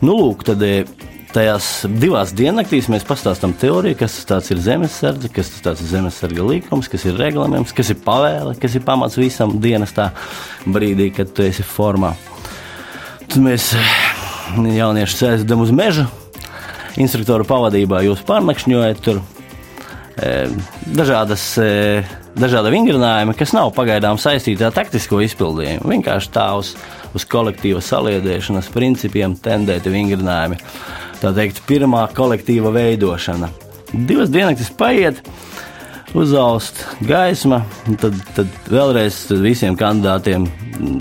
Nu, 0.05 0.13
lūk, 0.19 0.45
tad 0.51 0.61
e, 0.65 0.83
tajās 1.33 1.67
divās 1.99 2.31
diennaktīs 2.35 2.89
mēs 2.91 3.05
pastāstām 3.07 3.53
teoriju, 3.59 3.97
kas 3.99 4.17
tas 4.29 4.49
ir 4.53 4.61
zemesardze, 4.63 5.29
kas 5.33 5.51
tas 5.63 5.81
ir 5.83 5.91
zemesarga 5.91 6.45
likums, 6.45 6.89
kas 6.91 7.05
ir 7.09 7.17
reglaments, 7.19 7.73
kas 7.75 7.91
ir 7.93 7.99
pavēle, 8.05 8.55
kas 8.59 8.77
ir 8.77 8.85
pamats 8.85 9.17
visam 9.19 9.57
dienestā 9.61 10.09
brīdī, 10.65 11.09
kad 11.15 11.33
tu 11.35 11.45
esi 11.45 11.65
formā. 11.65 12.13
Tad 13.27 13.41
mēs 13.45 13.71
jaunieši 14.79 15.19
sēžam 15.19 15.65
uz 15.65 15.73
meža, 15.75 16.07
instruktoru 16.99 17.45
pavadībā 17.47 18.01
jūs 18.07 18.23
pārnakšņojat 18.27 19.03
tur 19.05 19.21
e, 19.21 20.47
dažādas. 20.87 21.51
E, 21.61 21.69
dažādi 22.39 22.71
vingrinājumi, 22.71 23.33
kas 23.35 23.51
nav 23.55 23.71
pagaidām 23.75 24.19
saistīti 24.21 24.63
ar 24.63 24.71
taktisko 24.71 25.17
izpildījumu. 25.25 25.89
Vienkārši 25.91 26.29
tā 26.31 26.45
uz, 26.55 26.69
uz 27.17 27.25
kolektīva 27.27 27.81
saliedēšanas 27.83 28.69
principiem 28.71 29.35
tendēti 29.43 29.91
vingrinājumi 29.91 30.59
tā 31.21 31.33
teikt, 31.35 31.63
pirmā 31.67 32.05
kolektīva 32.15 32.71
veidošana. 32.75 33.49
Divas 33.93 34.29
dienas 34.31 34.69
paiet, 34.77 35.21
uzaust 36.17 36.83
gaisma, 37.05 37.63
tad, 38.01 38.17
tad 38.37 38.69
vēlreiz 38.69 39.25
tad 39.29 39.41
visiem 39.43 39.77
kandidātiem 39.79 40.47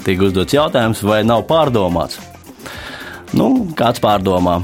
tiek 0.05 0.23
uzdots 0.25 0.57
jautājums, 0.57 1.03
vai 1.07 1.23
nav 1.27 1.45
pārdomāts. 1.49 2.19
Nu, 3.37 3.69
kāds 3.77 4.01
pārdomā? 4.01 4.63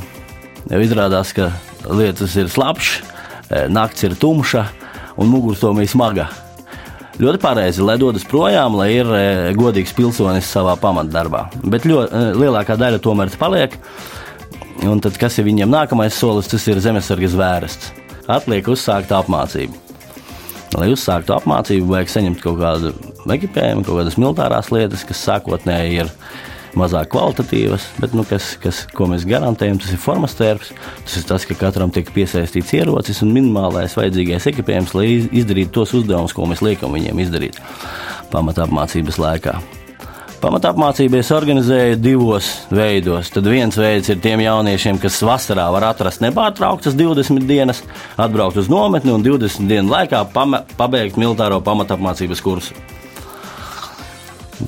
Jau 0.71 0.81
izrādās, 0.81 1.35
ka 1.37 1.51
lietas 1.85 2.33
ir 2.41 2.49
slapjas, 2.49 3.03
e, 3.51 3.67
naktis 3.69 4.09
ir 4.09 4.17
tumša 4.17 4.65
un 5.21 5.29
mugursomija 5.29 5.93
smaga. 5.93 6.31
Ļoti 7.21 7.39
pareizi, 7.39 7.85
lai 7.85 7.95
dodas 8.01 8.25
projām, 8.27 8.75
lai 8.81 8.89
ir 8.97 9.11
e, 9.15 9.25
godīgs 9.55 9.93
pilsonis 9.95 10.49
savā 10.51 10.75
pamatdarbā. 10.81 11.45
Bet 11.63 11.85
ļoti, 11.87 12.09
e, 12.11 12.33
lielākā 12.41 12.79
daļa 12.81 13.03
tomēr 13.05 13.37
paliek. 13.39 13.77
Un 14.85 15.01
tad, 15.01 15.17
kas 15.21 15.39
ir 15.41 15.47
viņiem 15.49 15.71
nākamais 15.73 16.17
solis, 16.17 16.49
tas 16.51 16.65
ir 16.69 16.81
zemesarga 16.83 17.31
zvērsts. 17.33 17.93
Atliek 18.31 18.69
uzsākt 18.73 19.13
apmācību. 19.15 19.81
Lai 20.75 20.89
uzsāktu 20.91 21.37
apmācību, 21.37 21.87
vajag 21.93 22.11
saņemt 22.11 22.41
kaut 22.43 22.59
kādu 22.59 22.91
ekipējumu, 23.31 23.85
kaut 23.87 24.01
kādas 24.01 24.17
militārās 24.19 24.73
lietas, 24.75 25.05
kas 25.07 25.23
sākotnēji 25.29 26.01
ir 26.03 26.11
mazāk 26.75 27.13
kvalitatīvas, 27.13 27.87
bet 28.03 28.17
nu, 28.19 28.25
kas, 28.27 28.55
kas, 28.63 28.83
ko 28.97 29.07
mēs 29.13 29.27
garantējam, 29.31 29.79
tas 29.79 29.93
ir 29.95 30.03
formas 30.03 30.35
tērps. 30.39 30.73
Tas 31.05 31.21
ir 31.21 31.29
tas, 31.31 31.47
ka 31.47 31.57
katram 31.61 31.95
tiek 31.95 32.11
piesaistīts 32.17 32.75
ierocis 32.75 33.23
un 33.23 33.31
minimālais 33.37 33.95
vajadzīgais 34.01 34.51
ekipējums, 34.51 34.97
lai 34.99 35.07
izdarītu 35.31 35.77
tos 35.79 35.95
uzdevumus, 36.01 36.35
ko 36.35 36.51
mēs 36.51 36.65
liekam 36.67 36.97
viņiem 36.97 37.23
izdarīt 37.23 37.63
pamatā 38.35 38.67
apmācības 38.67 39.23
laikā. 39.23 39.59
Pamatapmācību 40.45 41.17
es 41.23 41.31
organizēju 41.33 41.97
divos 42.05 42.49
veidos. 42.69 43.31
Tad 43.33 43.47
viens 43.49 43.79
veids 43.81 44.11
ir 44.13 44.19
tiem 44.21 44.43
jauniešiem, 44.45 44.99
kas 45.01 45.23
vasarā 45.25 45.65
var 45.73 45.87
atrast 45.89 46.21
nepārtrauktas 46.21 46.93
20 46.99 47.47
dienas, 47.49 47.81
atbraukt 48.21 48.59
uz 48.61 48.69
nometni 48.69 49.15
un 49.15 49.25
20 49.25 49.65
dienu 49.71 49.95
laikā 49.95 50.21
pabeigt 50.77 51.17
militāro 51.17 51.63
pamatapmācības 51.65 52.45
kursu. 52.45 52.77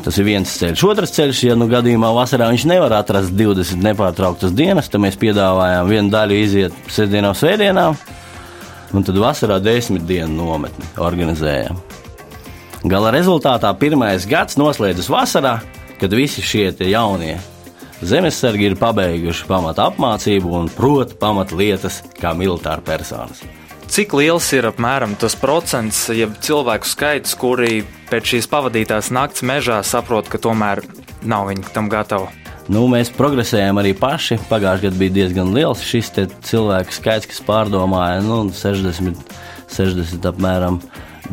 Tas 0.06 0.16
ir 0.16 0.26
viens 0.30 0.54
ceļš. 0.62 0.84
Otrs 0.88 1.12
ceļš, 1.18 1.42
ja 1.50 1.56
nu 1.60 1.68
gadījumā 1.68 2.08
vasarā 2.16 2.48
viņš 2.54 2.64
nevar 2.72 2.96
atrast 2.96 3.36
20 3.36 3.84
nepārtrauktas 3.84 4.56
dienas, 4.56 4.88
tad 4.88 5.04
mēs 5.04 5.20
piedāvājām 5.20 5.92
vienu 5.92 6.14
daļu 6.14 6.40
iziet 6.40 6.80
sestdienā, 6.88 7.34
svētdienā, 7.36 7.90
un 8.96 9.06
tad 9.06 9.20
vasarā 9.20 9.60
desmit 9.60 10.08
dienu 10.08 10.40
nometni 10.40 10.88
organizējām. 10.96 11.85
Gala 12.86 13.10
rezultātā 13.10 13.72
pirmais 13.74 14.28
gads 14.30 14.54
noslēdzas 14.60 15.08
vasarā, 15.10 15.56
kad 15.98 16.12
visi 16.14 16.42
šie 16.44 16.68
jaunie 16.86 17.34
zemesargi 17.98 18.68
ir 18.68 18.76
pabeiguši 18.78 19.48
pamata 19.48 19.88
apmācību 19.90 20.52
un 20.54 20.68
prot 20.70 21.16
pamatlietas 21.18 22.04
kā 22.20 22.30
militāra 22.38 22.84
personas. 22.86 23.40
Cik 23.90 24.14
liels 24.20 24.46
ir 24.54 24.68
apmēram 24.70 25.16
tas 25.18 25.34
procents, 25.34 26.04
ja 26.14 26.28
cilvēku 26.30 26.86
skaits, 26.86 27.34
kuri 27.34 27.80
pēc 28.12 28.30
šīs 28.36 28.48
pavadītās 28.52 29.10
nakts 29.10 29.42
mežā 29.42 29.80
saprot, 29.82 30.30
ka 30.30 30.38
tomēr 30.38 30.84
nav 31.26 31.50
viņi 31.50 31.66
tam 31.74 31.90
gatavi? 31.90 32.30
Nu, 32.70 32.84
mēs 32.90 33.10
progresējam 33.18 33.82
arī 33.82 33.96
paši. 33.98 34.38
Pagājušajā 34.46 34.92
gadā 34.92 35.00
bija 35.02 35.16
diezgan 35.18 35.50
liels 35.58 35.82
šis 35.82 36.12
cilvēku 36.46 36.94
skaits, 36.94 37.26
kas 37.34 37.42
pārdomāja 37.46 38.22
nu, 38.26 38.44
60, 38.54 39.34
60 39.74 40.30
apmēram 40.30 40.78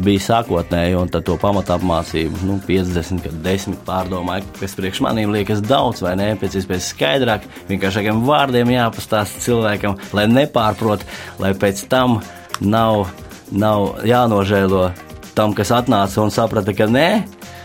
bija 0.01 0.21
sākotnēji, 0.27 0.95
un 0.97 1.11
to 1.13 1.35
pamatapmācību, 1.41 2.43
nu, 2.47 2.57
50, 2.67 3.21
kad 3.25 3.37
10 3.45 3.79
pārdomāju, 3.87 4.47
kas 4.59 4.75
priekš 4.77 5.03
maniem 5.05 5.33
liekas 5.33 5.63
daudz, 5.65 6.03
vai 6.05 6.15
ne? 6.19 6.31
Pēc 6.39 6.57
iespējas 6.59 6.91
skaidrāk, 6.93 7.47
vienkāršākiem 7.69 8.23
vārdiem 8.27 8.73
jāpastāsta 8.73 9.43
cilvēkam, 9.43 9.97
lai 10.15 10.27
nepārprot, 10.31 11.05
lai 11.43 11.53
pēc 11.59 11.85
tam 11.91 12.19
nav, 12.63 13.07
nav 13.51 14.03
jānožēlo 14.07 14.89
tam, 15.37 15.55
kas 15.57 15.73
atnāca 15.75 16.21
un 16.23 16.33
saprata, 16.33 16.75
ka 16.77 16.89
nē. 16.89 17.07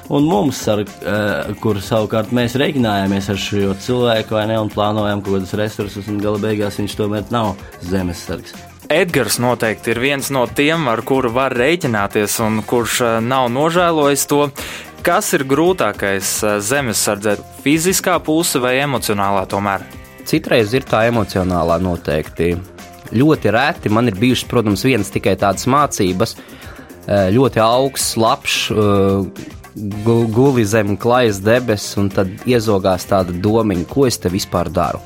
Un 0.09 0.25
mums, 0.25 0.63
ar 0.73 0.81
uh, 0.81 1.51
kuru 1.61 1.83
savukārt 1.85 2.33
mēs 2.33 2.57
reiķinājāmies 2.57 3.29
ar 3.29 3.43
šo 3.45 3.75
cilvēku, 3.85 4.39
vai 4.39 4.47
ne, 4.49 4.57
un 4.63 4.73
plānojam 4.73 5.21
kaut 5.21 5.37
kādus 5.37 5.53
resursus, 5.61 6.09
un 6.09 6.23
gala 6.25 6.41
beigās 6.41 6.81
viņš 6.81 6.97
tomēr 6.97 7.29
nav 7.35 7.53
zemesargs. 7.85 8.68
Edgars 8.89 9.37
noteikti 9.37 9.93
ir 9.93 9.99
viens 10.01 10.31
no 10.33 10.47
tiem, 10.49 10.87
ar 10.89 11.03
kuru 11.05 11.29
var 11.37 11.53
rēķināties 11.53 12.39
un 12.41 12.63
kurš 12.65 13.01
eh, 13.05 13.17
nav 13.21 13.51
nožēlojis 13.53 14.25
to. 14.31 14.47
Kas 15.05 15.29
ir 15.37 15.45
grūtākais 15.51 16.31
eh, 16.41 16.55
zemesardzē- 16.65 17.35
fiziskā 17.65 18.17
puse 18.25 18.63
vai 18.65 18.79
emocionālā 18.81 19.45
tomēr? 19.53 19.85
Citreiz 20.25 20.73
ir 20.73 20.89
tā 20.89 21.03
emocionālā 21.11 21.77
noteikti. 21.85 22.55
Ļoti 23.13 23.53
reti 23.53 23.93
man 23.93 24.09
ir 24.09 24.17
bijušas, 24.17 24.49
protams, 24.49 24.85
vienas 24.89 25.13
tikai 25.13 25.37
tādas 25.37 25.69
mācības, 25.69 26.37
eh, 27.05 27.29
ļoti 27.37 27.61
augsts, 27.61 28.17
labs, 28.17 28.73
guli 30.33 30.65
zem 30.65 30.97
klājas 30.97 31.43
debesis, 31.45 31.99
un 32.01 32.09
tad 32.09 32.33
iezogās 32.49 33.05
tāda 33.05 33.37
domiņa, 33.37 33.85
ko 33.87 34.07
es 34.09 34.17
te 34.17 34.33
vispār 34.33 34.73
daru. 34.73 35.01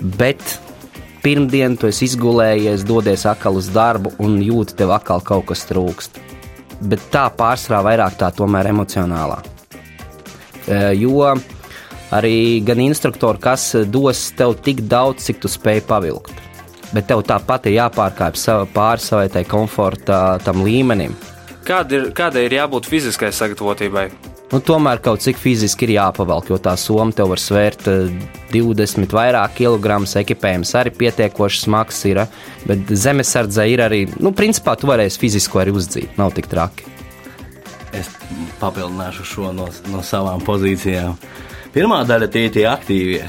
Bet 0.00 0.38
pirmdienu 1.24 1.78
tu 1.80 1.88
esi 1.88 2.06
izgulējies, 2.10 2.84
dodies 2.86 3.24
atkal 3.28 3.58
uz 3.58 3.70
darbu 3.72 4.14
un 4.22 4.38
jūti, 4.44 4.76
tev 4.78 4.92
atkal 4.94 5.24
kaut 5.24 5.48
kas 5.50 5.64
trūkst. 5.70 6.20
Bet 6.84 7.08
tā 7.14 7.26
pārsvarā 7.32 7.80
vairāk 7.86 8.18
tā 8.20 8.28
tomēr 8.34 8.68
emocionālā. 8.74 9.40
E, 10.68 10.78
jo 11.00 11.30
arī 12.14 12.60
gan 12.66 12.82
instruktori, 12.84 13.40
kas 13.40 13.70
dos 13.88 14.26
tev 14.36 14.58
tik 14.64 14.84
daudz, 14.90 15.24
cik 15.24 15.40
tu 15.44 15.50
spēj 15.50 15.84
pavilkt. 15.88 16.34
Bet 16.94 17.08
tev 17.10 17.24
tāpat 17.26 17.70
ir 17.70 17.78
jāpārkāpj 17.80 18.68
pāri 18.74 19.02
savai 19.02 19.44
komforta 19.48 20.36
līmenim. 20.44 21.16
Kāda 21.64 21.96
ir, 21.96 22.06
kādai 22.12 22.44
ir 22.46 22.60
jābūt 22.60 22.86
fiziskai 22.90 23.32
sagatavotībai? 23.32 24.33
Nu, 24.52 24.60
tomēr 24.60 25.00
kaut 25.02 25.22
cik 25.24 25.38
fiziski 25.40 25.86
ir 25.86 25.94
jāpavalk, 25.94 26.50
jo 26.52 26.58
tā 26.60 26.74
soma 26.78 27.14
tev 27.16 27.30
var 27.32 27.40
svērt 27.40 27.86
20 28.52 29.00
eh, 29.00 29.06
vairāk 29.16 29.54
kilogramus, 29.56 30.12
ekipējums 30.20 30.74
arī 30.78 30.92
pietiekoši 30.98 31.62
smags 31.64 32.02
ir, 32.10 32.20
bet 32.68 32.92
zemesardze 32.92 33.64
ir 33.72 33.82
arī, 33.86 34.02
nu, 34.20 34.34
principā 34.36 34.76
tu 34.78 34.90
varēsi 34.90 35.22
fizisko 35.22 35.62
arī 35.62 35.72
uzdzīt, 35.74 36.18
nav 36.20 36.34
tik 36.36 36.50
traki. 36.52 36.90
Es 37.96 38.10
papildināšu 38.60 39.24
šo 39.30 39.54
no, 39.56 39.70
no 39.90 40.04
savām 40.04 40.44
pozīcijām. 40.44 41.16
Pirmā 41.74 42.02
daļa 42.06 42.28
tie 42.30 42.44
ir 42.46 42.54
tie 42.54 42.68
aktīvie, 42.68 43.24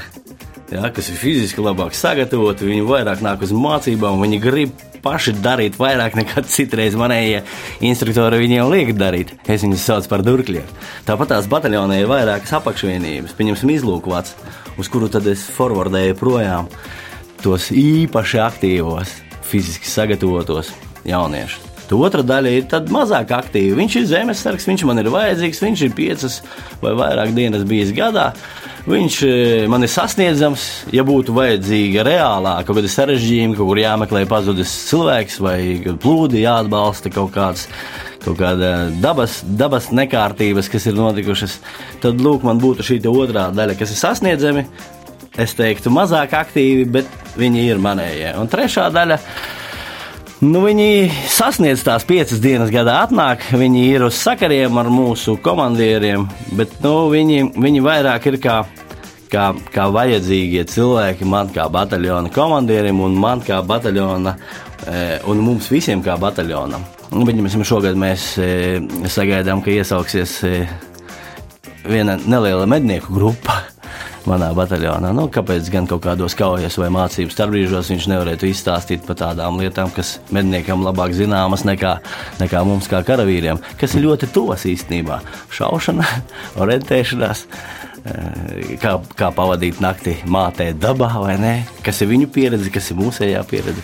ja, 0.74 0.90
kas 0.92 1.08
ir 1.10 1.18
fiziski 1.22 1.64
labāk 1.64 1.96
sagatavoti, 1.96 2.68
viņi 2.68 2.84
vairāk 2.86 3.24
nāk 3.24 3.46
uz 3.46 3.56
mācībām, 3.56 4.20
viņi 4.20 4.42
grib 4.42 4.76
paši 5.06 5.36
darīt 5.38 5.78
vairāk 5.78 6.16
nekā 6.18 6.42
citreiz 6.50 6.96
manējie 6.98 7.44
instruktori 7.86 8.42
viņiem 8.42 8.70
liek 8.72 8.92
darīt. 8.98 9.36
Es 9.46 9.62
viņus 9.62 9.86
saucu 9.86 10.10
par 10.10 10.26
durkļiem. 10.26 10.66
Tāpat 11.06 11.34
tās 11.34 11.50
bataljonē 11.50 12.00
ir 12.02 12.10
vairākas 12.10 12.56
apakšvienības, 12.58 13.36
pieņemsim 13.38 13.76
izlūkots, 13.76 14.34
uz 14.80 14.90
kuru 14.90 15.10
tad 15.12 15.28
es 15.30 15.46
forwardēju 15.54 16.18
projām 16.18 16.70
tos 17.44 17.70
īpaši 17.70 18.42
aktīvos, 18.42 19.14
fiziski 19.46 19.90
sagatavotos 19.90 20.74
jauniešus. 21.06 21.75
Otra 21.94 22.24
daļa 22.26 22.52
ir 22.56 22.64
mazāk 22.90 23.30
aktīva. 23.36 23.76
Viņš 23.78 23.96
ir 24.00 24.06
zemesargs, 24.10 24.66
viņš 24.66 24.86
man 24.88 24.98
ir 24.98 25.10
vajadzīgs, 25.14 25.62
viņš 25.62 25.84
ir 25.86 25.92
piecas 25.94 26.40
vai 26.82 26.96
vairāk 26.98 27.34
dienas 27.36 27.66
bijis 27.68 27.92
gadā. 27.94 28.32
Viņš 28.86 29.14
e, 29.26 29.30
man 29.70 29.82
ir 29.82 29.90
sasniedzams, 29.90 30.64
ja 30.94 31.02
būtu 31.06 31.34
vajadzīga 31.34 32.04
reālā 32.06 32.56
kaut 32.66 32.78
kāda 32.78 32.90
sarežģījuma, 32.90 33.56
kaut 33.58 33.70
kur 33.72 33.80
jāmeklē 33.82 34.24
pazudis 34.30 34.74
cilvēks 34.90 35.40
vai 35.42 35.58
plūdi 36.02 36.44
jāatbalsta 36.44 37.10
kaut 37.14 37.32
kāds. 37.34 37.66
kaut 38.26 38.40
kāda 38.40 38.90
dabas, 38.98 39.40
dabas 39.46 39.92
nekārtības, 39.94 40.66
kas 40.70 40.86
ir 40.90 40.96
notikušas, 40.98 41.60
tad 42.02 42.18
lūk, 42.18 42.42
man 42.42 42.58
būtu 42.58 42.82
šī 42.82 42.98
otrā 43.06 43.52
daļa, 43.54 43.76
kas 43.78 43.94
ir 43.94 44.00
sasniedzami. 44.00 44.66
Es 45.38 45.52
teiktu, 45.52 45.92
mazāk 45.92 46.32
aktīvi, 46.32 46.86
bet 46.88 47.06
viņi 47.36 47.66
ir 47.68 47.78
manējie. 47.82 48.32
Un 48.40 48.48
trešā 48.48 48.88
daļa. 48.94 49.18
Nu, 50.44 50.60
viņi 50.66 51.08
sasniedz 51.32 51.80
tās 51.86 52.04
piecas 52.04 52.42
dienas 52.44 52.68
gadā, 52.68 52.98
atnāk, 53.06 53.46
viņi 53.56 53.84
ir 53.88 54.02
uz 54.04 54.18
sakariem 54.20 54.76
ar 54.76 54.90
mūsu 54.92 55.38
komandieriem, 55.40 56.26
bet 56.58 56.74
nu, 56.84 57.06
viņi, 57.08 57.54
viņi 57.56 57.80
vairāk 57.80 58.26
ir 58.28 58.36
kā, 58.44 58.56
kā, 59.32 59.46
kā 59.72 59.86
vajadzīgie 59.94 60.66
cilvēki 60.68 61.24
man 61.24 61.48
kā 61.54 61.64
bataljona 61.72 62.28
komandierim 62.34 63.00
un 63.06 63.16
man 63.16 63.40
kā 63.46 63.62
bataljona 63.64 64.34
e, 64.36 64.98
un 65.24 65.40
mums 65.40 65.70
visiem 65.72 66.04
kā 66.04 66.18
bataljonam. 66.20 66.84
Viņam 67.16 67.64
šogad 67.64 67.96
mēs 67.96 68.34
e, 68.36 68.50
sagaidām, 69.08 69.64
ka 69.64 69.72
iesauksies 69.72 70.36
e, 70.44 70.52
viena 71.88 72.18
neliela 72.26 72.68
mednieku 72.68 73.16
grupa 73.16 73.62
manā 74.30 74.50
bataljonā. 74.56 75.12
Nu, 75.16 75.26
kāpēc 75.32 75.70
gan 75.72 75.88
kaut 75.90 76.04
kādos 76.06 76.36
kaujas 76.38 76.78
vai 76.80 76.90
mācību 76.94 77.34
starpbrīžos 77.34 77.90
viņš 77.92 78.10
nevarētu 78.12 78.50
izstāstīt 78.50 79.06
par 79.06 79.18
tādām 79.22 79.60
lietām, 79.62 79.92
kas 79.94 80.16
medniekam 80.34 80.84
labāk 80.86 81.14
zināmas 81.16 81.66
nekā, 81.68 81.96
nekā 82.42 82.62
mums, 82.68 82.90
kā 82.90 83.02
karavīriem, 83.06 83.62
kas 83.80 83.96
ir 83.96 84.06
ļoti 84.08 84.30
tuvas 84.34 84.66
īstenībā- 84.68 85.20
šaušana, 85.58 86.06
orientēšanās. 86.62 87.46
Eh, 88.06 88.76
kā, 88.78 88.92
kā 89.18 89.32
pavadīt 89.34 89.80
nakti 89.82 90.12
mātē, 90.30 90.68
dabā, 90.78 91.08
vai 91.18 91.34
ne? 91.42 91.54
Kas 91.82 91.98
ir 92.04 92.10
viņu 92.12 92.28
pieredze, 92.30 92.70
kas 92.70 92.92
ir 92.92 93.00
mūsējā 93.00 93.40
pieredze. 93.50 93.82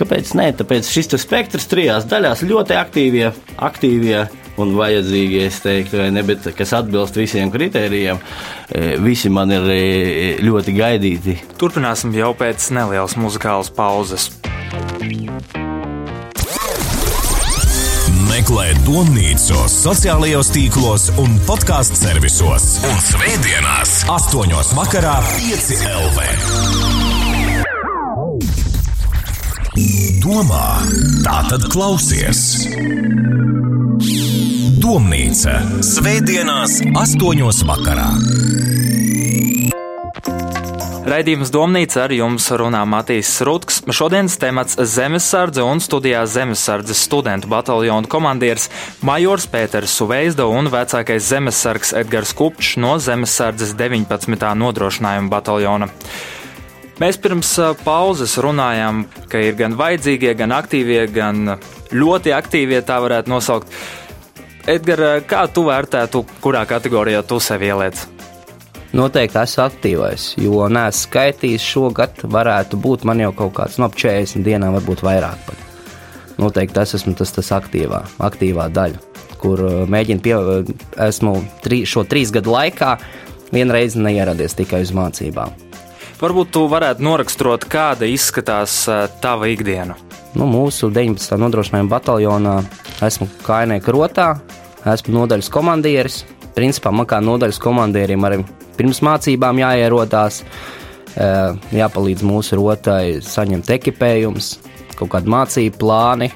Kāpēc? 0.00 0.32
Nē, 0.38 0.46
tāpēc 0.56 0.88
šis 0.88 1.10
spektrs 1.20 1.68
trijās 1.68 2.06
daļās 2.08 2.46
ļoti 2.48 2.78
aktīvie, 2.78 3.26
aktīvie 3.60 4.22
un 4.58 4.74
vajadzīgi, 4.78 5.40
es 5.46 5.60
teiktu, 5.64 6.02
ne, 6.12 6.24
bet 6.26 6.50
kas 6.56 6.74
atbilst 6.80 7.18
visiem 7.18 7.52
kritērijiem, 7.52 8.20
e, 8.70 8.96
visi 9.02 9.30
man 9.32 9.52
ir 9.54 9.70
e, 9.70 9.80
ļoti 10.44 10.76
gaidīti. 10.76 11.38
Turpināsim 11.60 12.14
jau 12.16 12.32
pēc 12.38 12.70
nelielas 12.76 13.16
muzikālas 13.20 13.70
pauzes. 13.74 14.30
Meklē 18.30 18.70
domnīcu 18.86 19.58
sociālajos 19.68 20.52
tīklos 20.54 21.10
un 21.20 21.34
podkāstu 21.48 21.98
servisos. 21.98 22.78
Un 22.88 22.96
svētdienās, 23.04 24.00
8.00 24.08 24.74
vakarā, 24.78 25.18
5 25.36 25.84
LV. 25.90 26.30
Domā, 30.20 30.66
tā 31.24 31.38
tad 31.48 31.64
klausies! 31.72 33.59
Domnīca 34.90 35.52
Svētdienās, 35.86 36.80
8.00 36.98 37.62
vakarā. 37.68 38.08
Raidījums 41.06 41.52
Domnīca 41.54 42.00
ar 42.08 42.14
jums 42.16 42.48
runā 42.58 42.80
Matīs 42.90 43.30
Rutks. 43.46 43.84
Šodienas 43.86 44.34
temats- 44.42 44.74
zemesardze 44.96 45.62
un 45.62 45.78
studijā 45.78 46.24
zemesardzes 46.26 47.04
studentu 47.06 47.46
bataljonu 47.46 48.10
komandieris 48.10 48.66
Majors 49.06 49.46
Pēters 49.46 49.94
Suveizda 49.94 50.48
un 50.50 50.66
vecākais 50.66 51.22
zemesargs 51.22 51.94
Edgars 51.94 52.34
Kupčs 52.34 52.74
no 52.76 52.98
zemesardzes 52.98 53.76
19. 53.78 54.54
nodrošinājuma 54.58 55.30
bataljona. 55.30 55.88
Mēs 56.98 57.16
pirms 57.16 57.54
pauzes 57.84 58.36
runājām, 58.36 59.06
ka 59.28 59.38
ir 59.38 59.54
gan 59.54 59.76
vajadzīgie, 59.76 60.36
gan 60.36 60.50
aktīvie, 60.50 61.06
gan 61.12 61.58
ļoti 61.92 62.34
aktīvie, 62.34 62.82
tā 62.82 62.98
varētu 62.98 63.28
nosaukt. 63.28 63.68
Edgars, 64.68 65.24
kā 65.28 65.46
tu 65.48 65.64
vērtētu, 65.68 66.24
kurā 66.44 66.66
kategorijā 66.68 67.22
tu 67.24 67.38
sevi 67.40 67.70
ieliec? 67.70 68.02
Noteikti 68.92 69.38
esmu 69.38 69.62
aktīvais, 69.64 70.24
jo 70.42 70.66
neesmu 70.66 70.98
skaitījis 70.98 71.62
šogad, 71.62 72.24
varētu 72.26 72.78
būt 72.80 73.06
man 73.06 73.22
jau 73.22 73.30
kaut 73.38 73.54
kāds 73.60 73.78
no 73.78 73.86
ap 73.86 73.94
40 73.94 74.42
dienām, 74.44 74.74
varbūt 74.76 75.04
vairāk 75.06 75.44
pat. 75.46 75.62
Noteikti 76.42 76.74
tas 76.74 76.96
esmu 76.98 77.14
tas, 77.14 77.30
tas 77.36 77.52
aktīvā, 77.54 78.02
aktīvā 78.18 78.66
daļa, 78.74 79.00
kur 79.40 79.62
uh, 79.62 79.80
mēģinu 79.90 80.24
pie, 80.24 80.34
uh, 80.36 80.72
esmu 81.06 81.36
tri, 81.62 81.84
šo 81.86 82.02
trīs 82.08 82.32
gadu 82.34 82.52
laikā 82.56 82.96
vienreiz 83.54 83.94
neieradies 83.94 84.58
tikai 84.58 84.82
uz 84.82 84.92
mācībām. 84.96 85.54
Varbūt 86.20 86.50
tu 86.52 86.66
varētu 86.68 87.06
noraksturot, 87.06 87.68
kāda 87.70 88.10
izskatās 88.10 88.82
uh, 88.90 89.06
tava 89.22 89.48
ikdiena. 89.54 89.96
Nu, 90.34 90.50
mūsu 90.50 90.90
19. 90.90 91.38
nodrošinājuma 91.40 91.94
bataljonā 91.94 92.56
esmu 93.06 93.28
kainieku 93.46 93.94
rotā, 93.96 94.34
esmu 94.88 95.14
nodaļas 95.18 95.50
komandieris. 95.52 96.22
Principā 96.56 96.92
man 96.92 97.06
kā 97.08 97.20
nodaļas 97.22 97.60
komandierim 97.62 98.24
arī 98.26 98.40
pirms 98.76 99.00
mācībām 99.06 99.60
jāierodās, 99.62 100.42
jāpalīdz 101.74 102.24
mūsu 102.26 102.58
rotai 102.58 103.20
saņemt 103.24 103.70
ekipējumus, 103.76 104.52
kaut 104.98 105.12
kādu 105.14 105.32
mācību 105.32 105.80
plāni, 105.80 106.30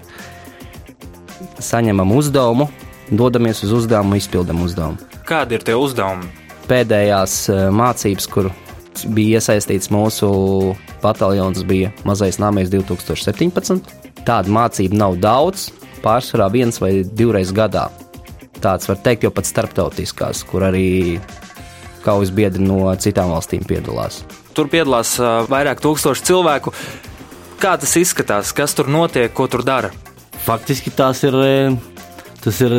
saņemam 1.63 2.15
uzdevumu, 2.17 2.69
dodamies 3.11 3.63
uz 3.67 3.75
uzdevumu, 3.83 4.17
izpildam 4.21 4.63
uzdevumu. 4.65 5.13
Kādi 5.29 5.59
ir 5.59 5.65
tie 5.67 5.77
uzdevumi? 5.79 6.31
Pēdējās 6.69 7.39
mācības, 7.77 8.29
kur 8.33 8.51
bija 9.13 9.41
iesaistīts 9.41 9.91
mūsu 9.93 10.29
bataljons, 11.03 11.65
bija 11.69 11.93
Mazais 12.09 12.39
Nāmējs 12.41 12.73
2017. 12.73 13.83
Tāda 14.25 14.53
mācība 14.53 14.97
nav 14.97 15.19
daudz, 15.21 15.69
pārsvarā 16.05 16.51
viens 16.53 16.81
vai 16.83 16.99
divreiz 17.05 17.53
gadā. 17.57 17.89
Tāds 18.61 18.89
var 18.89 19.01
teikt, 19.05 19.27
jau 19.27 19.33
pat 19.35 19.49
starptautiskās, 19.49 20.45
kur 20.49 20.65
arī 20.69 21.19
kaujas 22.05 22.33
biedri 22.37 22.65
no 22.65 22.93
citām 23.01 23.33
valstīm 23.33 23.65
piedalās. 23.69 24.23
Tur 24.55 24.69
piedalās 24.73 25.17
vairāk 25.51 25.81
tūkstoši 25.83 26.29
cilvēku. 26.29 26.73
Kā 27.61 27.75
tas 27.81 27.97
izskatās, 27.97 28.53
kas 28.57 28.77
tur 28.77 28.91
notiek, 28.93 29.33
ko 29.33 29.49
tur 29.51 29.65
dara? 29.67 29.91
Faktiski 30.45 30.93
tās 30.93 31.23
ir 31.25 31.37
Tas 32.45 32.59
ir 32.61 32.75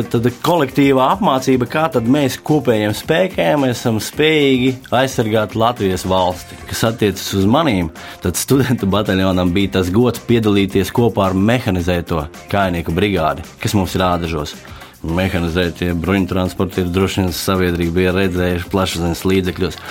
kolektīvā 0.46 1.08
apmācība, 1.16 1.66
kā 1.66 1.88
mēs 2.06 2.36
kopējiem 2.46 2.92
spēkiem 2.94 3.64
esam 3.66 3.96
spējīgi 3.98 4.76
aizsargāt 4.94 5.56
Latvijas 5.58 6.04
valsti. 6.06 6.54
Kas 6.68 6.84
attiecas 6.86 7.32
uz 7.34 7.48
manīm, 7.50 7.88
tad 8.22 8.38
studentu 8.38 8.86
bataljonam 8.86 9.50
bija 9.50 9.80
tas 9.80 9.90
gods 9.90 10.22
piedalīties 10.28 10.94
kopā 10.94 11.32
ar 11.32 11.34
mehanizēto 11.34 12.28
kājnieku 12.52 12.94
brigādi, 12.94 13.42
kas 13.58 13.74
mums 13.74 13.98
ir 13.98 14.06
ādažos. 14.06 14.54
Mehanizētie 15.02 15.90
bruņtransporti 15.98 16.84
ir 16.84 16.94
droši 16.94 17.24
vien 17.24 17.34
sabiedrība 17.34 17.98
bija 17.98 18.14
redzējuši 18.20 18.70
plašsaziņas 18.70 19.26
līdzekļos. 19.32 19.82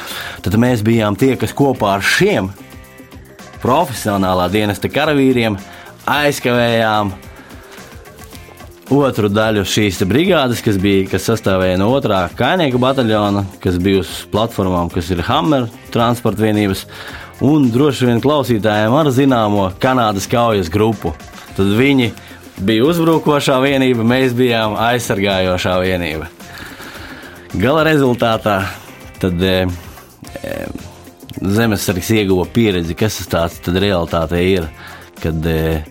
Tad 0.47 0.59
mēs 0.59 0.87
bijām 0.87 1.19
tie, 1.19 1.33
kas 1.39 1.51
kopā 1.55 1.97
ar 1.97 2.07
šiem 2.15 2.47
profesionālā 3.59 4.47
dienesta 4.55 4.87
karavīriem 4.87 5.59
aizkavējām 6.07 7.11
otru 8.93 9.29
daļu 9.31 9.63
šīs 9.65 10.03
brigādes, 10.05 10.61
kas, 10.65 10.77
bija, 10.81 11.05
kas 11.09 11.25
sastāvēja 11.29 11.79
no 11.81 11.89
otrā 11.95 12.25
kainieku 12.37 12.79
bataljona, 12.81 13.45
kas 13.63 13.79
bija 13.81 14.03
uz 14.03 14.11
platformām, 14.31 14.91
kas 14.93 15.09
ir 15.13 15.23
Hammer 15.25 15.67
transporta 15.93 16.45
vienības, 16.45 16.85
un 17.45 17.69
droši 17.73 18.11
vien 18.11 18.21
klausītājiem 18.23 18.95
ar 18.95 19.11
zināmo 19.13 19.69
Kanādas 19.81 20.29
kaujas 20.29 20.69
grupu. 20.71 21.15
Tad 21.55 21.71
viņi 21.79 22.11
bija 22.65 22.85
uzbrukošā 22.85 23.57
vienība, 23.63 24.05
mēs 24.07 24.35
bijām 24.37 24.77
aizsargājošā 24.79 25.79
vienība. 25.81 26.29
Gala 27.55 27.85
rezultātā 27.87 28.59
tad, 29.21 29.41
e, 29.41 29.65
e, 30.43 30.55
zemesargs 31.41 32.11
ieguva 32.15 32.45
pieredzi, 32.51 32.95
kas 32.99 33.21
tas 33.21 33.31
tāds 33.31 33.75
realitāte 33.79 34.41
ir, 34.43 34.67
kad, 35.21 35.39
e, 35.47 35.81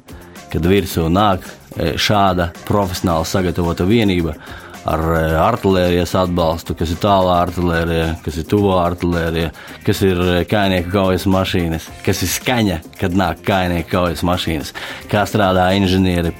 kad 0.52 0.68
virsū 0.68 1.08
nāk 1.12 1.46
šāda 1.74 2.50
profesionāli 2.68 3.26
sagatavota 3.26 3.86
vienība 3.88 4.36
ar 4.84 5.00
e, 5.00 5.22
artērijas 5.40 6.14
atbalstu, 6.18 6.76
kas 6.78 6.92
ir 6.92 7.00
tālā 7.02 7.38
artērija, 7.46 8.08
kas 8.24 8.38
ir 8.40 8.48
tuvā 8.50 8.80
artērija, 8.84 9.50
kas 9.86 10.02
ir 10.04 10.20
e, 10.20 10.38
kainieku 10.48 10.92
kaujas 10.92 11.26
mašīnas, 11.30 11.88
kas 12.04 12.22
ir 12.26 12.32
skaņa, 12.34 12.80
kad 13.00 13.16
nāk 13.16 13.44
kainieku 13.46 13.90
kaujas 13.94 14.24
mašīnas, 14.26 14.74
kā 15.10 15.24
strādā 15.28 15.70
inženieri, 15.78 16.34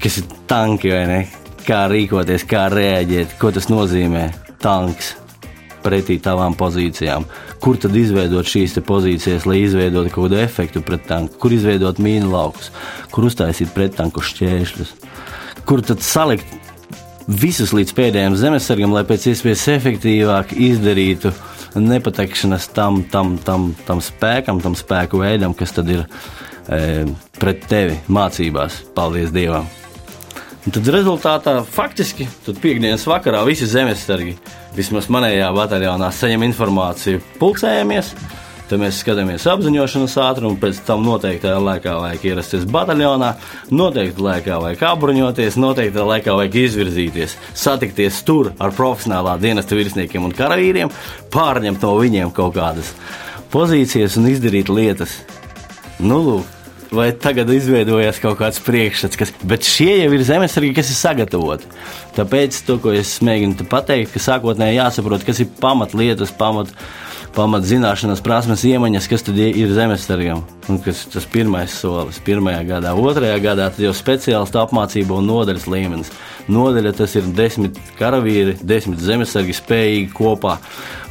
kas 0.00 0.22
ir 0.22 0.30
tanki 0.50 0.94
vai 0.94 1.04
ne, 1.10 1.20
kā 1.66 1.84
rīkoties, 1.92 2.46
kā 2.48 2.66
rēģēt, 2.72 3.36
ko 3.40 3.52
tas 3.54 3.68
nozīmē 3.72 4.28
tanks 4.64 5.14
pretī 5.84 6.16
tavām 6.22 6.56
pozīcijām. 6.56 7.26
Kur 7.64 7.78
tad 7.80 7.94
izveidot 7.96 8.48
šīs 8.48 8.76
pozīcijas, 8.84 9.46
lai 9.48 9.62
izveidotu 9.62 10.12
kaut 10.12 10.28
kādu 10.28 10.40
efektu 10.42 10.82
pret 10.84 11.06
tanku, 11.08 11.38
kur 11.40 11.54
izveidot 11.56 12.00
mīnu 12.02 12.28
laukus, 12.34 12.68
kur 13.14 13.24
uztaisīt 13.30 13.72
pretanku 13.72 14.20
šķēršļus, 14.20 14.92
kur 15.64 15.80
tad 15.86 16.04
salikt 16.04 16.50
visus 17.28 17.72
līdz 17.72 17.94
pēdējiem 17.96 18.36
zemesargam, 18.36 18.92
lai 18.92 19.04
pēc 19.08 19.30
iespējas 19.32 19.68
efektīvāk 19.78 20.52
izdarītu 20.56 21.32
nepateikšanas 21.80 22.68
tam, 22.76 23.02
tam, 23.10 23.38
tam, 23.44 23.72
tam 23.86 24.02
spēkam, 24.04 24.60
tam 24.62 24.76
spēku 24.78 25.22
veidam, 25.24 25.56
kas 25.56 25.74
tad 25.74 25.88
ir 25.90 26.04
e, 26.04 27.06
pret 27.40 27.64
tevi 27.70 27.98
mācībās. 28.12 28.84
Paldies 28.94 29.34
Dievam! 29.34 29.83
Un 30.64 30.72
tad 30.72 30.86
rezultātā 30.88 31.58
faktiski 31.68 32.24
piekdienas 32.48 33.02
vakarā 33.04 33.42
visi 33.44 33.66
zemesargi, 33.68 34.32
vismaz 34.72 35.10
manējā 35.12 35.50
bataljonā, 35.52 36.08
saņem 36.08 36.46
informāciju, 36.46 37.20
pulcējamies. 37.36 38.14
Tad 38.64 38.80
mēs 38.80 39.02
skatāmies 39.02 39.44
apziņošanas 39.52 40.14
ātrumu, 40.24 40.56
pēc 40.62 40.78
tam 40.86 41.02
noteiktajā 41.04 41.58
laikā 41.60 41.98
vajag 42.00 42.24
ierasties 42.30 42.64
bataljonā, 42.72 43.34
noteikti 43.76 44.24
laikā 44.24 44.56
vajag 44.62 44.86
apbruņoties, 44.88 45.58
noteikti 45.60 46.06
laikā 46.08 46.38
vajag 46.40 46.56
izvirzīties, 46.62 47.36
satikties 47.60 48.22
tur 48.24 48.54
ar 48.56 48.72
profesionālā 48.72 49.36
dienesta 49.42 49.76
virsniekiem 49.76 50.24
un 50.24 50.32
karavīriem, 50.32 50.92
pārņemt 51.34 51.84
no 51.84 51.92
viņiem 52.00 52.32
kaut 52.32 52.56
kādas 52.56 52.94
pozīcijas 53.52 54.16
un 54.16 54.32
izdarīt 54.32 54.72
lietas. 54.72 55.20
Nu, 56.00 56.22
lūk, 56.24 56.53
vai 56.96 57.10
tagad 57.20 57.50
izveidojās 57.52 58.20
kaut 58.22 58.38
kāds 58.40 58.60
priekšstats, 58.64 59.18
kas, 59.20 59.32
bet 59.46 59.66
šie 59.68 59.92
jau 60.04 60.10
ir 60.14 60.24
zemesargi, 60.26 60.74
kas 60.76 60.92
ir 60.92 60.98
sagatavoti. 60.98 61.70
Tāpēc 62.16 62.60
to, 62.66 62.78
ko 62.82 62.94
es 62.94 63.16
mēģinu 63.24 63.66
pateikt, 63.70 64.12
ka 64.14 64.22
sākotnēji 64.22 64.78
jāsaprot, 64.78 65.26
kas 65.26 65.42
ir 65.42 65.50
pamatlietas, 65.60 66.32
pamat, 66.38 66.70
pamat 67.34 67.66
zināšanas, 67.66 68.22
prasmes, 68.24 68.64
iemaņas, 68.68 69.08
kas 69.10 69.26
tad 69.26 69.40
ir 69.44 69.72
zemesargam. 69.74 70.44
Un 70.70 70.78
kas 70.82 71.04
ir 71.04 71.16
tas 71.16 71.26
pirmais 71.30 71.74
solis, 71.74 72.20
pirmajā 72.24 72.62
gadā, 72.68 72.94
otrajā 72.96 73.40
gadā 73.44 73.70
jau 73.82 73.94
speciālistu 73.96 74.62
apmācība 74.62 75.18
un 75.18 75.28
nodaļas 75.30 75.66
līmenis. 75.70 76.14
Nodaļa 76.52 76.94
tas 76.98 77.16
ir 77.18 77.26
desmit 77.36 77.80
karavīri, 77.98 78.58
desmit 78.62 79.02
zemesargi 79.02 79.56
spējīgi 79.56 80.14
kopā 80.16 80.58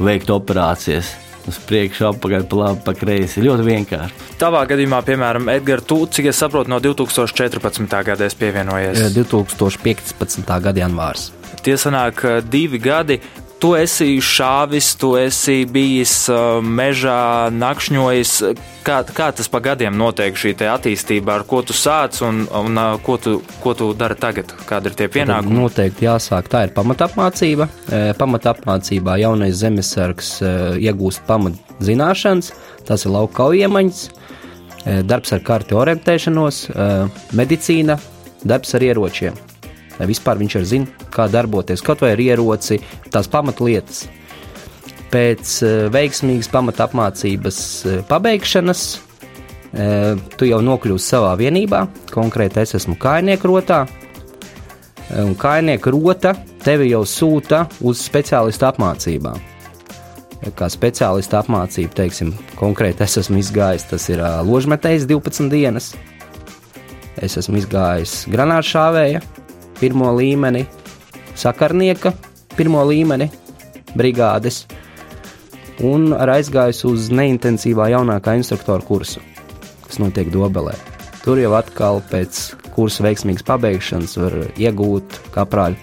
veikt 0.02 0.32
operācijas 0.34 1.16
uz 1.50 1.60
priekšu, 1.68 2.08
apakaļ, 2.12 2.48
pa 2.50 2.60
labi, 2.60 2.82
pa 2.86 2.96
kreisi. 2.98 3.44
Ļoti 3.44 3.68
vienkārši. 3.68 4.28
Tavā 4.42 4.64
gadījumā, 4.70 5.02
piemēram, 5.08 5.52
Edgars, 5.54 5.88
tu, 5.90 6.00
cik 6.08 6.32
es 6.32 6.42
saprotu, 6.42 6.72
no 6.74 6.80
2014. 6.84 7.96
gada 8.10 8.28
es 8.28 8.38
pievienojies. 8.40 9.06
2015. 9.16 10.44
gada 10.48 10.86
janvārs. 10.86 11.32
Tie 11.64 11.78
sanāk 11.80 12.26
divi 12.52 12.80
gadi, 12.82 13.20
tu 13.64 13.70
esi 13.80 14.18
šāvis, 14.20 14.90
tu 15.00 15.14
esi 15.16 15.64
bijis 15.70 16.12
uh, 16.32 16.60
mežā, 16.60 17.48
nakšņojis. 17.56 18.32
Kā, 18.84 18.98
kā 19.08 19.30
tas 19.32 19.48
pa 19.48 19.62
gadiem 19.64 19.96
notiek 19.96 20.36
šī 20.36 20.52
attīstība, 20.68 21.38
ar 21.38 21.46
ko 21.48 21.62
tu 21.64 21.76
sāc 21.78 22.20
un, 22.28 22.42
un 22.60 22.80
uh, 22.82 22.98
ko, 23.06 23.16
tu, 23.24 23.38
ko 23.64 23.72
tu 23.80 23.88
dari 23.96 24.18
tagad? 24.20 24.52
Kādi 24.68 24.92
ir 24.92 24.98
tie 25.00 25.08
pienākumi? 25.14 25.56
Noteikti 25.62 26.10
jāsāk. 26.10 26.52
Tā 26.52 26.66
ir 26.68 26.76
pamatapmācība. 26.76 27.70
E, 27.88 28.02
pamatapmācībā 28.20 29.16
jaunais 29.22 29.56
zemesargs 29.62 30.34
e, 30.44 30.52
iegūst 30.90 31.24
pamatzināšanas, 31.30 32.52
tas 32.90 33.08
ir 33.08 33.16
lauka 33.16 33.38
kaujiemaņas, 33.46 34.04
e, 34.10 35.00
darbs 35.08 35.32
ar 35.38 35.48
karti 35.48 35.80
orientēšanos, 35.80 36.66
medicīna, 37.40 38.00
darbs 38.44 38.76
ar 38.76 38.90
ieročiem 38.92 39.53
lai 40.00 40.10
vispār 40.10 40.42
viņš 40.42 40.58
ir 40.60 40.68
zina, 40.70 41.08
kā 41.14 41.28
darboties, 41.32 41.84
kaut 41.86 42.04
vai 42.04 42.14
ar 42.16 42.22
ieroci, 42.22 42.80
tās 43.14 43.30
pamatlietas. 43.32 44.06
Pēc 45.14 45.58
uh, 45.62 45.74
veiksmīgas 45.94 46.50
pamatapmācības 46.54 47.58
uh, 47.86 48.00
pabeigšanas 48.10 48.86
uh, 48.98 50.24
tu 50.38 50.50
jau 50.50 50.62
nokļūsi 50.66 51.14
savā 51.16 51.36
vienībā, 51.42 51.86
konkrēti 52.14 52.64
es 52.64 52.74
esmu 52.82 52.98
kainieku 53.02 53.52
rotā, 53.54 53.84
un 55.22 55.36
kainieku 55.38 55.92
rota 55.94 56.34
tevi 56.64 56.90
jau 56.92 57.04
sūta 57.06 57.66
uz 57.86 58.02
speciālistu 58.02 58.66
apmācībām. 58.70 59.50
Kā 60.58 60.68
speciālista 60.72 61.40
apmācība, 61.40 61.94
teiksim, 62.02 62.34
konkrēti 62.60 63.06
es 63.06 63.16
esmu 63.22 63.40
izgājis, 63.40 63.86
tas 63.88 64.10
ir 64.12 64.24
ložmetējs 64.44 65.06
12 65.08 65.48
dienas. 65.54 65.94
Es 67.24 67.38
esmu 67.40 67.62
izgājis 67.62 68.24
granātu 68.32 68.74
šāvēja, 68.74 69.22
pirmo 69.84 70.14
līmeni, 70.16 70.64
sakarnieka 71.36 72.14
pirmo 72.56 72.86
līmeni, 72.88 73.28
brigādes, 73.98 74.62
un 75.84 76.14
ar 76.16 76.38
aizgājis 76.38 76.84
uz 76.88 77.10
neintensīvā 77.12 77.90
jaunākā 77.92 78.38
instruktora 78.40 78.86
kursu, 78.88 79.20
kas 79.84 80.00
notiek 80.00 80.30
Dobelē. 80.32 80.78
Tur 81.24 81.42
jau 81.42 81.52
atkal 81.58 82.00
pēc 82.12 82.40
kursa 82.76 83.04
veiksmīgas 83.04 83.44
pabeigšanas 83.48 84.16
var 84.22 84.38
iegūt 84.56 85.20
kaprāļu 85.36 85.76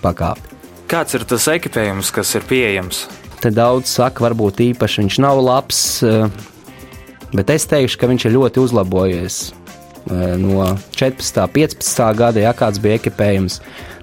pakāpi. 0.00 0.56
Kāds 0.88 1.16
ir 1.16 1.26
tas 1.28 1.48
ekipējums, 1.52 2.12
kas 2.16 2.32
ir 2.38 2.46
pieejams? 2.48 3.02
Te 3.44 3.52
daudz 3.52 3.92
saka, 3.92 4.24
varbūt 4.24 4.62
īpaši 4.70 5.02
viņš 5.02 5.20
nav 5.20 5.42
labs, 5.44 5.82
eh, 6.00 6.32
bet 7.36 7.52
es 7.52 7.68
teikšu, 7.68 8.00
ka 8.00 8.08
viņš 8.08 8.26
ir 8.30 8.36
ļoti 8.38 8.64
uzlabojies 8.64 9.42
no 10.38 10.76
14. 10.96 11.46
15. 11.52 12.14
gada, 12.16 12.40
ja 12.40 12.52
kāds 12.56 12.80
bija 12.82 12.98
ekipējums, 13.00 13.60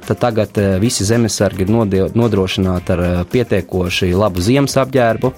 tad 0.08 0.20
tagad 0.20 0.58
eh, 0.58 0.78
visi 0.80 1.06
zemesargi 1.06 1.66
ir 1.66 1.74
nodrošināti 2.16 2.96
ar 2.96 3.04
eh, 3.06 3.18
pietiekoši 3.32 4.14
labu 4.18 4.42
ziemas 4.42 4.78
apģērbu. 4.82 5.34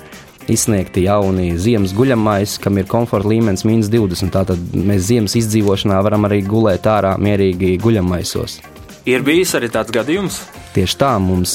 Izsniegti 0.52 1.06
jauni 1.06 1.54
ziemas 1.56 1.93
guļamais, 1.95 2.58
kam 2.60 2.78
ir 2.80 2.88
komforta 2.91 3.30
līmenis 3.32 3.63
mīnus 3.63 3.88
20. 3.91 4.32
Tātad 4.34 4.76
mēs 4.76 5.06
ziemas 5.08 5.38
izdzīvošanā 5.39 6.02
varam 6.04 6.28
arī 6.28 6.41
gulēt 6.43 6.88
ārā 6.89 7.15
mierīgi 7.15 7.78
guļamaisos. 7.84 8.60
Ir 9.08 9.23
bijis 9.23 9.56
arī 9.56 9.69
tāds 9.71 9.91
gadījums? 9.91 10.41
Tieši 10.76 10.97
tā, 10.99 11.13
mums, 11.19 11.54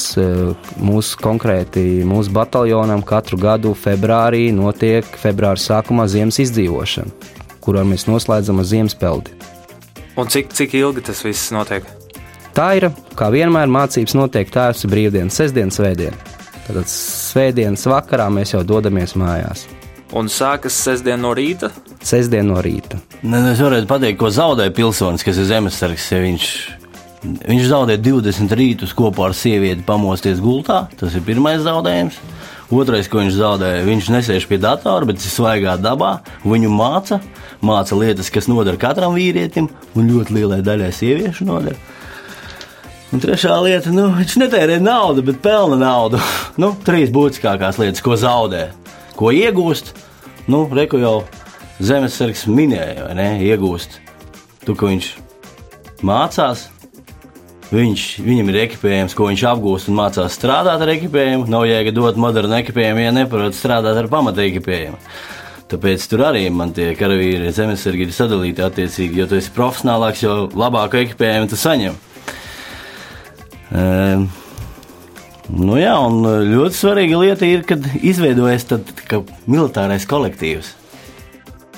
mūsu 0.81 1.21
konkrēti 1.21 2.01
mūsu 2.07 2.33
bataljonam 2.33 3.01
katru 3.05 3.37
gadu 3.41 3.75
februārī 3.77 4.47
notiek 4.55 5.05
februāra 5.21 5.61
sākumā 5.61 6.05
ziemas 6.09 6.41
izdzīvošana 6.41 7.37
kurā 7.69 7.85
mēs 7.87 8.09
noslēdzam 8.09 8.59
ar 8.59 8.67
ziemaspeldi. 8.67 9.37
Un 10.19 10.27
cik, 10.27 10.51
cik 10.57 10.75
ilgi 10.81 11.05
tas 11.07 11.21
viss 11.23 11.53
notiek? 11.55 11.85
Tā 12.57 12.71
ir, 12.75 12.89
kā 13.15 13.29
vienmēr, 13.31 13.69
mācības 13.71 14.17
notiek 14.17 14.49
tēvs 14.51 14.87
brīvdienas, 14.89 15.37
sestdienas, 15.37 15.77
svētdienas. 15.79 16.39
Tad 16.69 16.89
svētdienas 16.91 17.85
vakarā 17.89 18.27
mēs 18.33 18.51
jau 18.53 18.65
dodamies 18.67 19.15
mājās. 19.17 19.63
Un 20.17 20.27
sākas 20.29 20.73
sestdien 20.73 21.21
no 21.21 21.31
rīta? 21.37 21.69
Sestdien 22.05 22.49
no 22.49 22.59
rīta. 22.65 22.97
Ne, 23.21 23.41
es 23.51 23.61
varētu 23.61 23.89
pateikt, 23.89 24.19
ko 24.21 24.29
zaudē 24.33 24.67
pilsonis, 24.73 25.25
kas 25.25 25.37
ir 25.37 25.47
zemesargs. 25.49 26.09
Ja 26.13 26.21
viņš, 26.23 26.45
viņš 27.23 27.65
zaudē 27.69 27.97
20 27.99 28.53
rītus 28.55 28.93
kopā 28.95 29.29
ar 29.29 29.35
sievieti 29.37 29.85
pamosties 29.85 30.41
gultā. 30.43 30.85
Tas 30.99 31.15
ir 31.15 31.25
pirmais 31.27 31.61
zaudējums. 31.65 32.19
Otrais, 32.69 33.07
ko 33.09 33.23
viņš 33.23 33.33
zaudēja, 33.33 33.85
viņš 33.87 34.09
nesēž 34.13 34.45
pie 34.49 34.59
datora, 34.61 35.07
bet 35.09 35.23
ir 35.23 35.31
svaigā 35.33 35.73
dabā. 35.81 36.19
Viņu 36.45 36.69
māca, 36.69 37.17
māca 37.65 37.97
lietas, 37.97 38.29
kas 38.29 38.49
noder 38.51 38.77
katram 38.79 39.15
vīrietim, 39.17 39.71
un 39.97 40.11
ļoti 40.11 40.35
lielai 40.37 40.59
daļai 40.65 40.91
sieviešu 40.93 41.47
noder. 41.49 41.79
Un 43.09 43.23
trešā 43.23 43.55
lieta, 43.65 43.89
nu, 43.89 44.11
viņš 44.13 44.35
netērē 44.37 44.77
naudu, 44.85 45.23
bet 45.25 45.41
pelna 45.41 45.79
naudu. 45.81 46.21
nu, 46.61 46.75
trīs 46.85 47.09
būtiskākās 47.13 47.81
lietas, 47.81 48.05
ko 48.05 48.13
zaudē, 48.19 48.67
ko 49.17 49.33
iegūst. 49.33 49.95
Nu, 50.49 50.67
reku 50.69 51.01
jau 51.01 51.15
zemesargs 51.81 52.45
minēja, 52.49 53.07
vai 53.07 53.17
ne? 53.17 53.29
Iegūst 53.49 53.97
to, 54.65 54.75
ko 54.77 54.91
viņš 54.91 55.09
mācās, 56.05 56.67
Viņš, 57.69 58.03
viņam 58.25 58.47
ir 58.49 58.63
ekipējums, 58.63 59.13
ko 59.13 59.27
viņš 59.29 59.43
apgūst 59.51 59.91
un 59.91 59.99
mācās 59.99 60.33
strādāt 60.33 60.81
ar 60.81 60.89
ekipējumu. 60.89 61.45
Nav 61.53 61.67
jēga 61.69 61.93
dot 61.93 62.17
modernu 62.17 62.55
ekipējumu, 62.57 63.03
ja 63.03 63.11
neprot 63.13 63.53
strādāt 63.53 63.99
ar 63.99 64.07
pamata 64.09 64.41
ekipējumu. 64.41 64.97
Tāpēc 65.69 66.07
tur 66.09 66.23
arī 66.25 66.47
man 66.49 66.71
tie 66.73 66.95
karavīri 66.97 67.51
zemesargi 67.53 68.07
ir 68.07 68.13
sadalīti 68.15 68.63
attiecīgi, 68.65 69.19
jo 69.21 69.27
tu 69.29 69.37
esi 69.37 69.53
profesionālāks, 69.53 70.23
jo 70.25 70.37
labāku 70.57 70.97
ekipējumu 71.03 71.51
tu 71.51 71.59
saņem. 71.61 71.99
Um, 73.69 74.23
nu 75.53 75.77
jā, 75.77 75.93
un 76.07 76.25
ļoti 76.49 76.79
svarīga 76.79 77.19
lieta 77.21 77.45
ir, 77.45 77.61
kad 77.69 77.85
izveidojas 78.01 78.65
tad, 78.71 78.89
militārais 79.45 80.09
kolektīvs. 80.09 80.71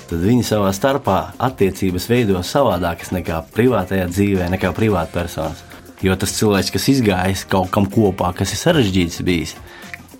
Tad 0.08 0.24
viņi 0.24 0.46
savā 0.48 0.72
starpā 0.76 1.18
attiecības 1.50 2.08
veido 2.08 2.40
savādākas 2.40 3.12
nekā 3.12 3.42
privātajā 3.52 4.08
dzīvē, 4.08 4.48
nekā 4.56 4.72
privātpersonas. 4.76 5.71
Jo 6.02 6.16
tas 6.18 6.34
cilvēks, 6.34 6.72
kas 6.74 6.88
izgājis 6.90 7.44
kaut 7.50 7.70
kam 7.74 7.86
kopā, 7.90 8.32
kas 8.34 8.54
ir 8.54 8.58
sarežģīts 8.58 9.20
bijis, 9.26 9.52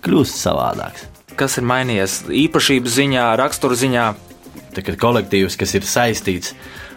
kļūst 0.03 0.39
savādāks. 0.39 1.09
Kas 1.39 1.57
ir 1.59 1.65
mainījies 1.67 2.21
īpašības 2.45 2.95
ziņā, 2.99 3.25
rakstura 3.41 3.75
ziņā? 3.79 4.05
Tagad 4.73 4.97
kolektīvs, 5.01 5.57
kas 5.59 5.73
ir 5.75 5.85
saistīts 5.85 6.53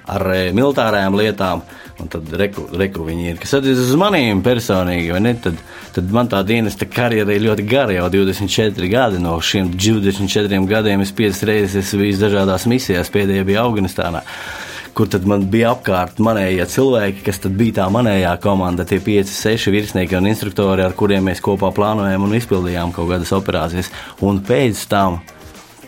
ar 0.06 0.22
e, 0.30 0.42
militārajām 0.54 1.16
lietām, 1.18 1.64
un 2.00 2.10
tad 2.12 2.30
reku, 2.38 2.66
reku 2.78 3.06
viņi 3.08 3.30
ir. 3.32 3.40
Kas 3.42 3.56
attiecas 3.58 3.88
uz 3.88 3.98
maniem 3.98 4.42
personīgi, 4.44 5.10
ne, 5.24 5.32
tad, 5.42 5.58
tad 5.96 6.14
man 6.14 6.30
tā 6.30 6.44
dienesta 6.46 6.86
karjera 6.88 7.34
ir 7.34 7.46
ļoti 7.48 7.66
gara, 7.66 7.96
jau 7.96 8.06
24 8.12 8.92
gadi. 8.92 9.22
No 9.24 9.34
šiem 9.42 9.72
24 9.74 10.62
gadiem 10.70 11.02
es 11.02 11.14
piecas 11.16 11.42
reizes 11.48 11.80
esmu 11.82 12.04
bijis 12.04 12.22
dažādās 12.22 12.68
misijās, 12.70 13.12
pēdējā 13.12 13.48
bija 13.48 13.66
Afganistānā 13.66 14.22
kur 14.96 15.08
tad 15.12 15.26
man 15.28 15.42
bija 15.52 15.74
apkārt 15.74 16.20
manējie 16.24 16.64
cilvēki, 16.72 17.20
kas 17.26 17.42
bija 17.52 17.82
tā 17.82 17.86
manējā 17.92 18.30
komanda, 18.40 18.86
tie 18.88 18.96
5, 19.04 19.28
6 19.28 19.68
virsnieki 19.74 20.16
un 20.16 20.28
instruktori, 20.30 20.86
ar 20.86 20.94
kuriem 20.96 21.28
mēs 21.28 21.42
kopā 21.44 21.68
plānojām 21.76 22.24
un 22.24 22.32
izpildījām 22.38 22.94
kaut 22.96 23.10
kādas 23.10 23.34
operācijas. 23.36 23.92
Un 24.24 24.40
pēc 24.46 24.86
tam 24.88 25.18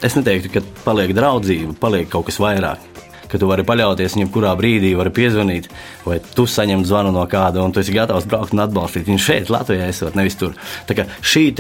es 0.05 0.17
neteiktu, 0.19 0.53
ka 0.53 0.65
paliek 0.85 1.15
draudzība, 1.17 1.73
paliek 1.81 2.11
kaut 2.13 2.29
kas 2.29 2.41
vairāk. 2.43 2.85
ka 3.29 3.37
tu 3.37 3.45
vari 3.45 3.61
paļauties 3.61 4.15
viņam, 4.17 4.29
kurā 4.33 4.55
brīdī 4.57 4.95
vari 4.97 5.11
piezvanīt, 5.13 5.67
vai 6.07 6.17
tu 6.33 6.47
saņem 6.49 6.87
zvanu 6.89 7.11
no 7.13 7.27
kāda, 7.29 7.61
un 7.61 7.75
tu 7.77 7.83
esi 7.83 7.93
gatavs 7.93 8.25
braukt 8.25 8.55
un 8.57 8.63
atbalstīt 8.65 9.05
viņu 9.05 9.21
šeit, 9.21 9.51
Latvijā, 9.53 9.85
esot 9.93 10.17
nevis 10.17 10.39
tur. 10.41 10.55
Tā 10.89 10.97
kā 10.97 11.05
šī 11.21 11.53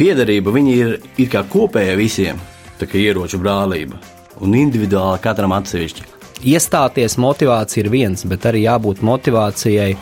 piederība 0.00 0.56
ir, 0.64 0.96
ir 1.20 1.28
kā 1.28 1.44
kopēja 1.44 1.98
visiem, 2.00 2.40
tā 2.80 2.88
kā 2.88 2.96
ieroču 2.96 3.36
brālība, 3.36 4.00
un 4.40 4.56
individuāli 4.56 5.20
katram 5.20 5.52
atsevišķi. 5.52 6.19
Iestāties 6.40 7.18
motivācija 7.20 7.84
ir 7.84 7.90
viens, 7.92 8.24
bet 8.24 8.46
arī 8.48 8.64
jābūt 8.64 9.02
motivācijai 9.04 9.92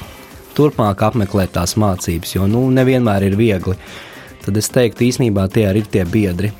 turpmāk 0.54 1.02
apmeklēt 1.08 1.56
tās 1.56 1.74
mācības, 1.78 2.36
jo 2.36 2.46
nu, 2.50 2.68
nevienmēr 2.74 3.26
ir 3.26 3.36
viegli. 3.38 3.74
Tad 4.44 4.56
es 4.56 4.70
teiktu, 4.72 5.08
īsnībā 5.08 5.48
tie 5.52 5.66
arī 5.68 5.82
ir 5.84 5.90
tie 5.92 6.06
biedri. 6.08 6.52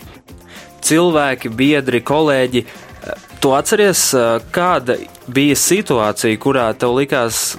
Cilvēki, 0.85 1.51
biedri, 1.55 2.03
kolēģi, 2.07 2.65
Tu 3.39 3.51
atceries, 3.55 4.01
kāda 4.51 4.97
bija 5.31 5.55
situācija, 5.55 6.39
kurā 6.43 6.67
tev 6.75 6.97
likās, 6.97 7.53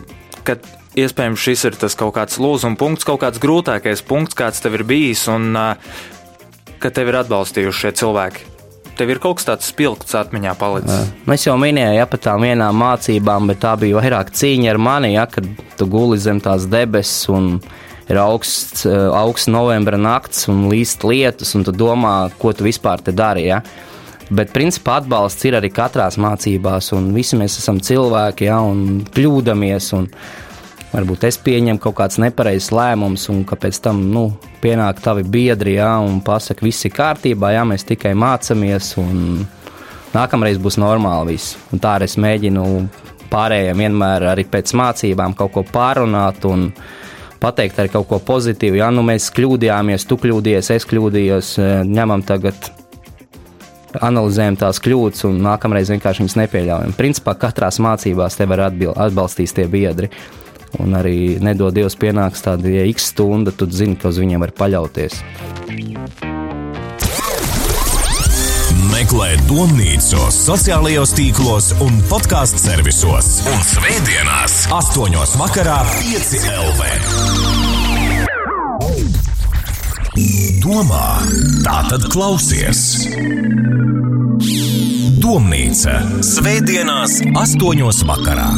ka 0.43 0.58
iespējams 0.99 1.39
šis 1.39 1.65
ir 1.69 1.77
tas 1.79 1.95
kaut 1.95 2.17
kāds 2.17 2.39
lūzuma 2.41 2.75
punkts, 2.79 3.08
kaut 3.08 3.21
kāds 3.23 3.39
grūtākais 3.39 4.03
punkts, 4.03 4.36
kāds 4.36 4.60
tev 4.60 4.75
ir 4.75 4.84
bijis, 4.89 5.23
un 5.32 5.55
ka 6.84 6.91
tev 6.91 7.13
ir 7.13 7.21
atbalstījuši 7.21 7.86
šie 7.86 7.95
cilvēki? 8.01 8.48
Tev 8.99 9.13
ir 9.13 9.21
kaut 9.23 9.38
kas 9.39 9.47
tāds 9.47 9.69
spilgts 9.71 10.15
atmiņā 10.19 10.53
palicis. 10.59 11.12
Mēs 11.29 11.45
jau 11.45 11.53
minējām, 11.59 11.93
ja 11.95 12.07
par 12.09 12.19
tām 12.19 12.43
vienām 12.43 12.81
mācībām, 12.81 13.47
bet 13.47 13.62
tā 13.63 13.77
bija 13.79 13.95
vairāk 13.95 14.33
cīņa 14.35 14.73
ar 14.73 14.79
mani, 14.89 15.13
ja, 15.13 15.23
kad 15.31 15.47
tu 15.79 15.88
guli 15.88 16.17
zem 16.19 16.41
tās 16.43 16.65
debesis 16.67 17.29
un 17.31 17.53
ir 18.09 18.19
augsts, 18.19 18.83
augsts 18.89 19.47
novembra 19.47 19.95
nakts 20.01 20.49
un 20.51 20.65
līst 20.71 21.05
lietus, 21.07 21.53
un 21.55 21.63
tu 21.63 21.71
domā, 21.71 22.15
ko 22.41 22.51
tu 22.51 22.67
vispār 22.67 23.05
te 23.05 23.13
dari. 23.15 23.47
Ja. 23.47 23.62
Bet, 24.29 24.51
principā, 24.53 24.99
atbalsts 24.99 25.47
ir 25.47 25.55
arī 25.57 25.71
katrās 25.73 26.19
mācībās, 26.21 26.91
un 26.97 27.13
visi 27.15 27.39
mēs 27.39 27.55
esam 27.62 27.79
cilvēki, 27.81 28.49
ja, 28.49 28.59
un 28.62 29.05
kļūdāmies. 29.15 29.93
Un 29.97 30.12
varbūt 30.93 31.25
es 31.30 31.38
pieņemu 31.41 31.82
kaut 31.84 31.97
kāds 31.99 32.19
nepareizs 32.21 32.71
lēmums, 32.75 33.28
un 33.34 33.43
pēc 33.49 33.82
tam 33.86 34.02
nu, 34.13 34.25
pienāk 34.63 35.02
tavi 35.04 35.23
biedri, 35.23 35.78
ja, 35.78 35.97
un 36.04 36.21
pasaka, 36.25 36.65
viss 36.65 36.88
ir 36.88 36.95
kārtībā, 36.95 37.54
ja 37.56 37.65
mēs 37.67 37.86
tikai 37.89 38.15
mācāmies, 38.17 38.95
un 39.02 39.45
nākamreiz 40.15 40.60
būs 40.62 40.80
normāli 40.82 41.38
viss. 41.38 41.58
Un 41.73 41.84
tā 41.84 41.97
arī 41.99 42.10
es 42.10 42.17
mēģinu 42.19 42.65
pārējiem 43.30 43.86
vienmēr 43.86 44.32
arī 44.32 44.47
pēc 44.49 44.73
mācībām 44.78 45.38
kaut 45.38 45.56
ko 45.58 45.65
pārunāt. 45.67 46.45
Un, 46.49 46.71
Pateikt 47.39 47.78
arī 47.80 47.88
kaut 47.88 48.10
ko 48.10 48.17
pozitīvu. 48.19 48.82
Ja 48.82 48.89
nu 48.91 48.99
mēs 49.08 49.30
kļūdījāmies, 49.32 50.04
tu 50.10 50.17
kļūdījies, 50.19 50.73
es 50.75 50.86
kļūdījos, 50.89 51.54
ņemam 51.88 52.25
tagad 52.28 52.67
analizējam 53.95 54.58
tās 54.60 54.82
kļūdas 54.84 55.25
un 55.30 55.39
nākamreiz 55.45 55.89
vienkārši 55.93 56.25
viņas 56.25 56.36
nepieļaujam. 56.41 56.97
Principā 56.97 57.38
katrā 57.39 57.71
mācībās 57.71 58.36
te 58.36 58.47
var 58.49 58.65
atbalstīt 58.67 59.56
tie 59.56 59.69
biedri. 59.71 60.12
Un 60.77 60.93
arī 60.93 61.39
nedod 61.41 61.73
Dievs 61.73 61.97
pienāks 61.99 62.43
tāda 62.45 62.69
ja 62.69 62.86
x 62.89 63.10
stunda, 63.13 63.51
tu 63.51 63.65
zini, 63.65 63.97
ka 63.97 64.12
uz 64.13 64.19
viņiem 64.21 64.45
var 64.45 64.53
paļauties. 64.53 65.17
Meklē 68.89 69.32
domnīcu 69.49 70.21
sociālajos 70.34 71.15
tīklos 71.17 71.71
un 71.86 71.97
podkāstu 72.12 72.62
servisos. 72.62 73.39
Un 73.49 73.62
svētdienās, 73.65 74.62
8.00 74.75 75.39
vakarā, 75.41 75.79
5 75.97 76.36
LV. 76.53 76.82
Domā, 80.60 81.05
tā 81.63 81.77
tad 81.89 82.10
klausies. 82.12 82.82
Domnīca 85.19 85.99
Svētdienās, 86.25 87.19
8.00 87.27 88.05
vakarā. 88.10 88.49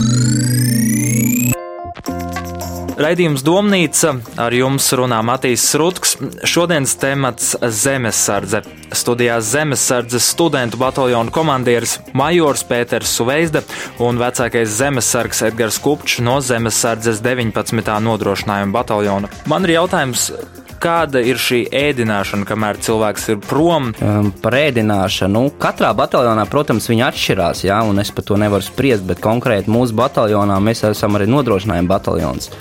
Raidījums 3.00 3.44
Domnīca 3.46 4.12
ar 4.42 4.52
jums 4.52 4.90
runā 4.98 5.22
Matīs 5.24 5.64
Rutks. 5.80 6.18
Šodienas 6.44 6.98
temats- 7.00 7.54
zemesardze. 7.84 8.62
Studijā 8.92 9.38
zemesardzes 9.40 10.28
studentu 10.34 10.78
bataljonu 10.78 11.32
komandieris 11.32 12.00
Majors 12.14 12.64
Pēters 12.68 13.14
Suveizda 13.16 13.62
un 14.00 14.18
vecākais 14.20 14.68
zemesargs 14.68 15.42
Edgars 15.42 15.80
Kupčs 15.80 16.20
no 16.20 16.42
zemesardzes 16.42 17.22
19. 17.22 18.00
nodrošinājuma 18.00 18.72
bataljona. 18.72 19.30
Man 19.46 19.64
ir 19.64 19.78
jautājums, 19.78 20.32
kāda 20.82 21.22
ir 21.24 21.40
šī 21.42 21.64
ēdināšana, 21.78 22.48
kamēr 22.50 22.80
cilvēks 22.84 23.28
ir 23.34 23.42
prom? 23.46 23.92
Um, 24.02 24.32
par 24.44 24.58
ēdināšanu. 24.58 25.32
Nu, 25.32 25.52
katrā 25.62 25.92
bataljonā, 25.98 26.46
protams, 26.52 26.90
viņi 26.92 27.06
atšķirās, 27.08 27.66
jā, 27.68 27.82
un 27.88 28.02
es 28.02 28.12
par 28.16 28.26
to 28.28 28.40
nevaru 28.42 28.66
spriest, 28.66 29.06
bet 29.08 29.22
konkrēti 29.24 29.72
mūsu 29.72 29.96
bataljonā 29.98 30.58
mēs 30.64 30.86
esam 30.90 31.20
arī 31.20 31.30
nodrošinājuma 31.32 31.92
bataljons. 31.92 32.52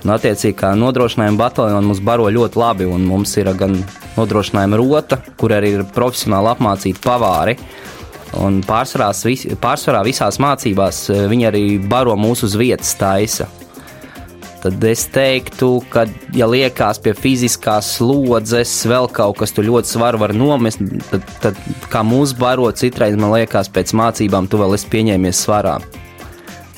Un, 0.00 0.14
attiecīgi, 0.14 0.56
kā 0.62 0.72
nodrošinājuma 0.80 1.40
bataljona 1.40 1.84
mums 1.84 2.00
baro 2.04 2.28
ļoti 2.32 2.60
labi, 2.60 2.88
un 2.88 3.04
mums 3.08 3.34
ir 3.40 3.52
gan 3.58 3.76
nodrošinājuma 4.16 4.80
rota, 4.80 5.20
kur 5.40 5.52
arī 5.56 5.74
ir 5.76 5.86
profesionāli 5.94 6.54
apmācīti 6.54 7.02
pavāri. 7.04 7.56
Un 8.40 8.60
pārsvarā, 8.62 9.10
pārsvarā 9.60 10.04
visās 10.06 10.38
mācībās 10.42 11.02
eh, 11.10 11.24
viņi 11.30 11.48
arī 11.48 11.64
baro 11.82 12.14
mūsu 12.18 12.46
uz 12.46 12.54
vietas 12.58 12.94
taisa. 12.98 13.48
Tad 14.60 14.84
es 14.84 15.06
teiktu, 15.08 15.70
ka, 15.88 16.04
ja 16.36 16.44
liekas 16.50 17.00
pie 17.00 17.14
fiziskās 17.16 17.94
slodzes, 17.96 18.74
vēl 18.90 19.08
kaut 19.16 19.38
kas 19.40 19.54
tur 19.56 19.64
ļoti 19.64 19.88
svaru 19.88 20.20
var 20.20 20.34
nomest, 20.36 20.82
tad, 21.08 21.24
tad 21.40 21.60
kā 21.88 22.02
mūsu 22.04 22.36
baro, 22.40 22.68
citreiz 22.76 23.16
man 23.16 23.32
liekas, 23.38 23.72
pēc 23.72 23.94
mācībām 23.96 24.50
tu 24.52 24.60
vēl 24.60 24.76
esi 24.76 24.90
pieņēmies 24.92 25.40
svarā. 25.46 25.78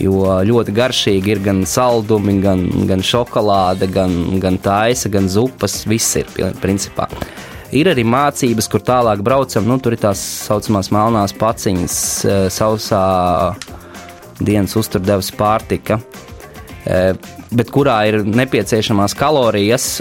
Jo 0.03 0.39
ļoti 0.47 0.75
garšīgi 0.75 1.35
ir 1.35 1.43
gan 1.43 1.65
saldumi, 1.69 2.39
gan, 2.43 2.65
gan 2.89 3.03
šokolāde, 3.07 3.91
gan, 3.93 4.15
gan 4.43 4.59
taisa, 4.63 5.11
gan 5.13 5.29
zupas. 5.31 5.83
Viss 5.87 6.17
ir 6.19 6.31
principā. 6.63 7.07
Ir 7.73 7.89
arī 7.89 8.03
mācības, 8.05 8.67
kur 8.69 8.83
tālāk 8.85 9.23
braucam. 9.25 9.65
Nu, 9.69 9.79
tur 9.81 9.95
ir 9.95 10.03
tās 10.03 10.21
saucamās 10.49 10.91
melnās 10.93 11.33
paciņas, 11.39 11.95
eh, 12.25 12.43
sausā 12.53 13.05
dienas 14.43 14.75
uzturdevas 14.77 15.31
pārtika. 15.33 16.01
Bet 16.85 17.71
kurā 17.75 17.99
ir 18.11 18.23
nepieciešamās 18.27 19.15
kalorijas. 19.19 20.01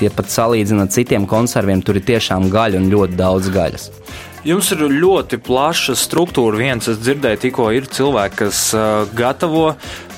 Ja 0.00 0.10
pat 0.16 0.30
salīdzinot 0.32 0.88
ar 0.88 0.94
citiem 0.94 1.26
konserviem, 1.28 1.82
tur 1.84 1.98
ir 2.00 2.06
tiešām 2.08 2.48
gaļa 2.52 2.80
un 2.80 2.88
ļoti 2.92 3.18
daudz 3.18 3.50
gaļas. 3.52 3.90
Jums 4.44 4.70
ir 4.74 4.82
ļoti 4.92 5.38
plaša 5.40 5.94
struktūra. 5.96 6.58
Viens, 6.60 6.88
es 6.88 6.98
dzirdēju, 7.00 7.40
tikko 7.46 7.70
ir 7.72 7.88
cilvēki, 7.88 8.36
kas 8.42 8.58
uh, 8.76 9.06
gatavo. 9.16 9.70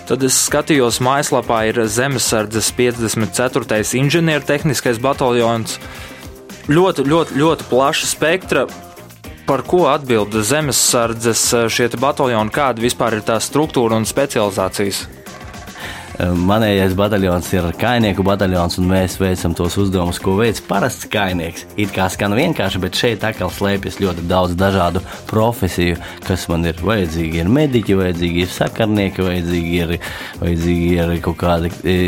Tad 0.07 0.23
es 0.27 0.39
skatījos, 0.47 0.99
mājaslapā 1.03 1.65
ir 1.71 1.79
Zemesardzes 1.91 2.73
54. 2.75 3.79
inženiertehniskais 3.99 4.99
bataljons. 5.03 5.79
Ļoti, 6.67 7.07
ļoti, 7.07 7.39
ļoti 7.39 7.69
plaša 7.71 8.11
spektra. 8.11 8.67
Par 9.47 9.63
ko 9.63 9.85
atbild 9.87 10.35
Zemesardzes 10.43 11.43
šie 11.71 11.87
bataljoni, 12.03 12.51
kāda 12.51 12.83
vispār 12.83 13.21
ir 13.21 13.23
tā 13.29 13.37
struktūra 13.39 13.95
un 13.95 14.09
specializācijas? 14.09 15.05
Manējais 16.17 16.95
bataljons 16.97 17.49
ir 17.53 17.67
kainieku 17.77 18.25
bataljons, 18.25 18.79
un 18.81 18.87
mēs 18.89 19.19
veicam 19.21 19.53
tos 19.57 19.75
uzdevumus, 19.81 20.17
ko 20.23 20.39
veids 20.39 20.63
parasts 20.65 21.05
kainieks. 21.13 21.67
It 21.77 21.93
kā 21.93 22.07
skan 22.13 22.33
vienkārši, 22.37 22.81
bet 22.81 22.97
šeit 22.97 23.25
atkal 23.27 23.51
slēpjas 23.53 23.99
ļoti 24.01 24.25
daudz 24.31 24.55
dažādu 24.57 25.03
profesiju, 25.29 25.99
kas 26.25 26.47
man 26.49 26.65
ir 26.71 26.81
vajadzīgi. 26.81 27.43
Ir 27.43 27.51
mediķi, 27.53 27.99
vajadzīgi 28.01 28.45
ir 28.47 28.55
sakarnieki, 28.55 29.27
vajadzīgi 29.27 29.75
ir, 29.83 29.93
vajadzīgi 30.41 30.89
ir 30.95 31.13
kaut 31.27 31.37
kādi, 31.43 31.73
e, 31.85 31.99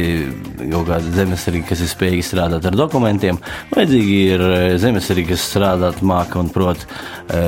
kaut 0.62 0.88
kādi 0.88 1.12
zemesargi, 1.18 1.62
kas 1.68 1.85
ir 1.85 1.92
spējīgi 1.92 2.25
strādāt 2.31 2.71
ar 2.71 2.81
dokumentiem, 2.81 3.42
vajadzīgi 3.75 4.18
ir 4.33 4.47
e, 4.47 4.57
zemesargi, 4.81 5.27
kas 5.35 5.44
strādāt 5.51 6.01
māca 6.01 6.40
un 6.40 6.49
prot 6.55 6.87
e, 6.88 7.44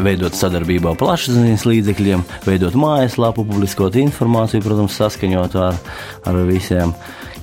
veidot 0.00 0.40
sadarbībā 0.40 0.96
plašsaziņas 0.96 1.68
līdzekļiem, 1.68 2.24
veidot 2.48 2.80
mājaslapu, 2.80 3.44
publiskot 3.44 4.00
informāciju, 4.00 4.64
protams, 4.64 4.96
saskaņot 5.02 5.60
ar 5.60 5.81
ar 6.28 6.40
visiem, 6.48 6.94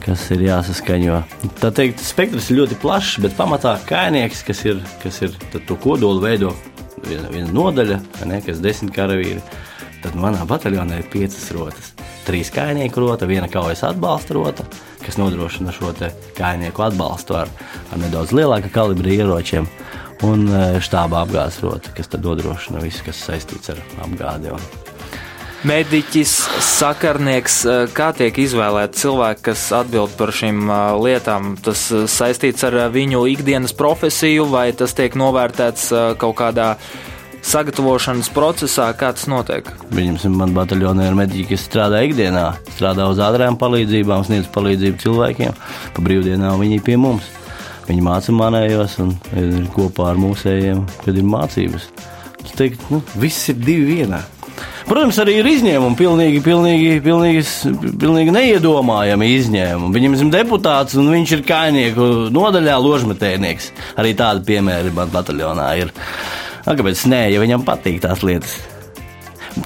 kas 0.04 0.25
ir 0.36 0.45
jāsaskaņo. 0.47 1.21
Tā 1.62 1.71
teikt, 1.75 2.04
spektrs 2.04 2.49
ir 2.52 2.62
ļoti 2.62 2.80
plašs, 2.82 3.19
bet 3.23 3.38
pamatā 3.38 3.78
kainieks, 3.89 4.43
kas 4.47 4.63
ir, 4.67 4.84
kas 5.04 5.21
ir 5.25 5.36
to 5.67 5.78
kodolu 5.80 6.23
veido 6.23 6.54
viena, 7.08 7.30
viena 7.32 7.52
nodaļa, 7.54 7.99
ne, 8.30 8.41
kas 8.45 8.60
ir 8.60 8.65
desmit 8.69 8.93
karavīri. 8.95 9.41
Tad 10.04 10.15
manā 10.15 10.45
bataljonā 10.47 11.02
ir 11.02 11.10
piecas 11.12 11.49
rotas. 11.56 11.93
Trīs 12.28 12.52
kainieku 12.54 13.02
rota, 13.04 13.28
viena 13.28 13.49
kaujas 13.52 13.82
atbalsta 13.88 14.36
rota, 14.38 14.65
kas 15.04 15.17
nodrošina 15.19 15.73
šo 15.75 15.91
kainieku 16.38 16.84
atbalstu 16.86 17.39
ar, 17.41 17.52
ar 17.91 18.02
nedaudz 18.02 18.36
lielāka 18.36 18.71
kalibra 18.71 19.12
ieročiem, 19.15 19.67
un 20.28 20.45
e, 20.47 20.62
štāba 20.84 21.23
apgādes 21.23 21.60
rota, 21.63 21.91
kas 21.95 22.12
nodrošina 22.15 22.84
visu, 22.84 23.04
kas 23.08 23.23
saistīts 23.28 23.73
ar 23.73 23.82
apgādi. 24.06 24.54
Un, 24.54 24.88
mediķis, 25.67 26.32
sakarnieks, 26.63 27.60
eh, 27.67 27.86
kā 27.91 28.10
tiek 28.15 28.36
izvēlēti 28.39 29.02
cilvēki, 29.02 29.43
kas 29.50 29.65
atbild 29.76 30.15
par 30.17 30.32
šīm 30.36 30.69
eh, 30.69 30.80
lietām. 31.04 31.56
Tas 31.63 31.89
eh, 31.91 32.06
saistīts 32.08 32.63
ar 32.67 32.78
viņu 32.93 33.26
ikdienas 33.34 33.76
profesiju, 33.76 34.48
vai 34.52 34.72
tas 34.72 34.95
tiek 34.95 35.15
novērtēts 35.19 35.89
kaut 36.19 36.38
kādā 36.39 36.76
sagatavošanas 37.45 38.30
procesā, 38.36 38.89
kā 39.00 39.12
tas 39.15 39.28
notiek? 39.32 39.67
Viņam 39.95 40.38
man 40.39 40.56
bataljonā 40.56 41.10
ir 41.10 41.19
mediķi, 41.19 41.48
kas 41.52 41.67
strādā 41.67 42.04
ikdienā, 42.08 42.45
strādā 42.76 43.08
uz 43.12 43.19
ātrām 43.24 43.60
palīdzībām, 43.60 44.26
sniedz 44.28 44.50
palīdzību 44.56 45.04
cilvēkiem. 45.04 45.60
Pa 45.95 46.06
brīvdienām 46.06 46.60
viņi 46.63 46.82
pie 46.86 46.98
mums. 47.00 47.28
Viņi 47.89 48.04
māca 48.06 48.36
manējos 48.36 49.00
un 49.02 49.15
ir 49.39 49.63
kopā 49.74 50.12
ar 50.12 50.19
mūsējiem, 50.22 50.84
kad 51.06 51.17
ir 51.17 51.26
mācības. 51.26 51.88
Es 52.43 52.52
teiktu, 52.56 52.91
nu, 52.93 53.00
viss 53.19 53.50
ir 53.50 53.58
divi 53.60 53.98
vienā. 53.98 54.22
Protams, 54.89 55.19
arī 55.21 55.36
ir 55.38 55.47
izņēmumi, 55.52 55.97
pilnīgi, 55.99 56.39
pilnīgi, 56.41 56.93
pilnīgi, 57.06 57.43
pilnīgi 58.02 58.34
neiedomājami 58.34 59.28
izņēmumi. 59.36 59.93
Viņam 59.93 60.15
ir 60.17 60.32
deputāts 60.34 60.97
un 60.97 61.12
viņš 61.13 61.34
ir 61.36 61.43
kainieku 61.45 62.08
nodaļā 62.34 62.80
ložmetējnieks. 62.82 63.69
Arī 64.02 64.15
tādi 64.17 64.47
piemēri 64.47 64.93
man 64.95 65.12
bataljonā 65.13 65.67
ir. 65.84 65.93
A, 66.65 66.73
kāpēc 66.73 67.06
nē, 67.12 67.21
ja 67.36 67.43
viņam 67.43 67.67
patīk 67.67 68.02
tās 68.02 68.25
lietas? 68.25 68.58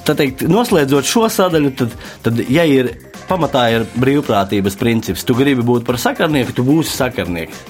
Tad, 0.03 0.17
teikt, 0.19 0.43
noslēdzot 0.51 1.07
šo 1.07 1.29
sadaļu, 1.31 1.71
tad, 1.79 1.95
tad 2.25 2.43
ja 2.51 2.67
ir 2.67 2.91
pamatā 3.29 3.69
ir 3.71 3.87
brīvprātības 3.95 4.75
princips, 4.79 5.23
tu 5.23 5.37
gribi 5.39 5.63
būt 5.63 5.87
par 5.87 6.01
sakarnieku, 6.03 6.55
tu 6.57 6.67
būsi 6.67 6.97
sakarnieks. 6.97 7.63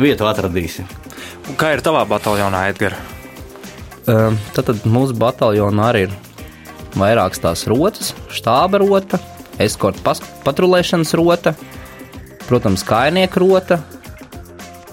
Vietu 0.00 0.28
atradīsi. 0.28 0.88
Kā 1.60 1.76
ir 1.76 1.84
tavā 1.84 2.08
bataljonā, 2.08 2.70
Edgars? 2.72 3.12
Um, 4.06 4.38
tad, 4.54 4.70
tad 4.70 4.88
mūsu 4.88 5.16
bataljonā 5.18 5.90
arī 5.90 6.06
ir 6.06 6.22
vairākas 6.96 7.42
tās 7.42 7.64
rotas, 7.70 8.12
štāba 8.32 8.80
rota, 8.82 9.20
eskorta 9.62 10.16
patrulēšanas 10.44 11.14
rota, 11.18 11.54
protams, 12.46 12.84
kainieku 12.86 13.42
rota, 13.42 13.80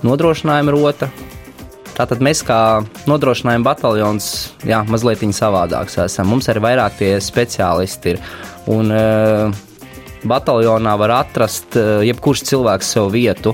nodrošinājuma 0.04 0.74
rota. 0.76 1.10
Tātad 1.94 2.24
mēs 2.26 2.42
kā 2.46 2.82
nodrošinājuma 3.06 3.68
bataljons, 3.68 4.30
jā, 4.66 4.82
mazliet 4.90 5.22
savādāks 5.38 6.00
esam. 6.02 6.32
Mums 6.32 6.50
ir 6.50 6.58
vairāk 6.64 6.98
tie 6.98 7.12
speciālisti. 7.22 8.16
Ir. 8.16 8.24
Un 8.74 8.90
uh, 8.90 9.54
bataljonā 10.26 10.96
var 10.98 11.14
atrast 11.20 11.78
uh, 11.78 12.02
jebkurš 12.02 12.48
cilvēks 12.50 12.96
sev 12.96 13.12
vietu. 13.14 13.54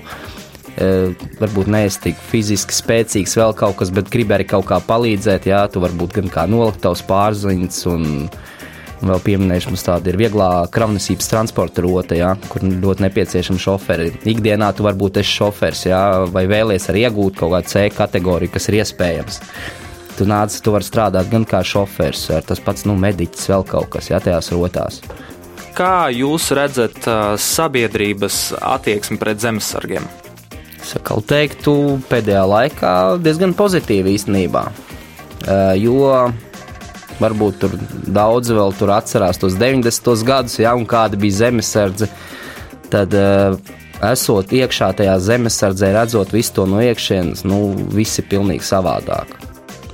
Varbūt 0.77 1.67
neesi 1.71 1.99
tik 2.05 2.21
fiziski 2.29 2.75
spēcīgs, 2.75 3.34
vēl 3.39 3.55
kaut 3.58 3.79
kas, 3.82 3.89
bet 3.95 4.12
gribi 4.13 4.38
arī 4.38 4.45
kaut 4.47 4.67
kā 4.69 4.77
palīdzēt. 4.84 5.49
Jā, 5.49 5.65
tu 5.71 5.82
vari 5.84 5.97
būt 5.99 6.19
gan 6.19 6.29
kā 6.32 6.45
noliktavs 6.47 7.01
pārziņš 7.10 7.82
un 7.91 8.08
uh, 8.21 8.39
Vēl 8.99 9.21
pieminēšu, 9.23 9.71
mums 9.71 9.86
tāda 9.86 10.12
ir 10.12 10.17
vieglā 10.19 10.47
kravnesības 10.75 11.29
transporta 11.32 11.84
rota, 11.86 12.17
jā, 12.19 12.34
kur 12.51 12.65
ļoti 12.67 13.05
nepieciešama 13.05 13.62
šoferi. 13.63 14.10
Ikdienā 14.27 14.73
tu 14.75 14.84
varbūt 14.84 15.21
esi 15.21 15.38
šofers, 15.38 15.86
jā, 15.88 16.01
vai 16.34 16.43
vēlies 16.51 16.89
arī 16.91 17.05
iegūt 17.08 17.39
kaut 17.39 17.53
kādu 17.55 17.71
C 17.71 17.86
kategoriju, 17.95 18.51
kas 18.58 18.67
ir 18.67 18.82
iespējams. 18.82 19.39
Tu 20.17 20.27
nāc, 20.27 20.51
tu 20.60 20.75
vari 20.75 20.84
strādāt 20.84 21.32
gan 21.32 21.47
kā 21.47 21.63
šofers, 21.63 22.25
ar 22.36 22.43
tas 22.43 22.60
pats 22.60 22.84
nu, 22.89 22.97
mediķis, 22.99 23.47
vēl 23.53 23.63
kaut 23.71 23.88
kas, 23.95 24.12
jā, 24.12 24.19
tajās 24.19 24.51
rotās. 24.51 24.99
Kā 25.79 26.10
jūs 26.12 26.51
redzat 26.60 26.99
uh, 27.08 27.38
sabiedrības 27.39 28.49
attieksmi 28.60 29.15
pret 29.21 29.39
zemesargiem? 29.39 30.12
Sakal 30.89 31.21
teiktu, 31.30 31.73
pēdējā 32.10 32.45
laikā 32.49 32.93
diezgan 33.21 33.54
pozitīvi 33.58 34.15
īstenībā. 34.17 34.67
Uh, 35.39 35.73
jo 35.78 36.13
Varbūt 37.19 37.58
tur 37.60 37.73
daudzi 38.15 38.56
vēl 38.56 38.71
tur 38.80 38.93
atcerās 38.95 39.39
tos 39.41 39.58
90. 39.60 40.13
gadus, 40.23 40.56
ja 40.62 40.71
un 40.78 40.86
kāda 40.88 41.19
bija 41.19 41.41
zemesardze. 41.41 42.08
Tad, 42.89 43.12
uh, 43.12 43.58
esot 44.12 44.54
iekšā 44.56 44.93
tajā 45.02 45.17
zemesardzē, 45.19 45.91
redzot 45.97 46.32
visu 46.34 46.56
to 46.56 46.65
no 46.69 46.80
iekšienes, 46.84 47.43
nu, 47.47 47.73
viss 47.91 48.21
ir 48.21 48.30
pilnīgi 48.32 48.63
savādāk. 48.63 49.36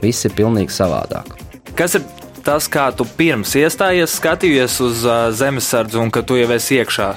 Viss 0.03 0.27
ir 0.27 0.35
pilnīgi 0.37 0.75
savādāk. 0.75 1.33
Kas 1.75 1.97
ir 1.97 2.05
tas, 2.45 2.67
kā 2.69 2.85
tu 2.95 3.05
pirms 3.17 3.55
iestājies, 3.57 4.13
skatījies 4.19 4.75
uz 4.85 5.01
uh, 5.07 5.29
zemesardzi 5.33 5.97
un 6.01 6.11
ka 6.13 6.21
tu 6.25 6.37
jau 6.37 6.51
esi 6.53 6.77
iekšā? 6.79 7.07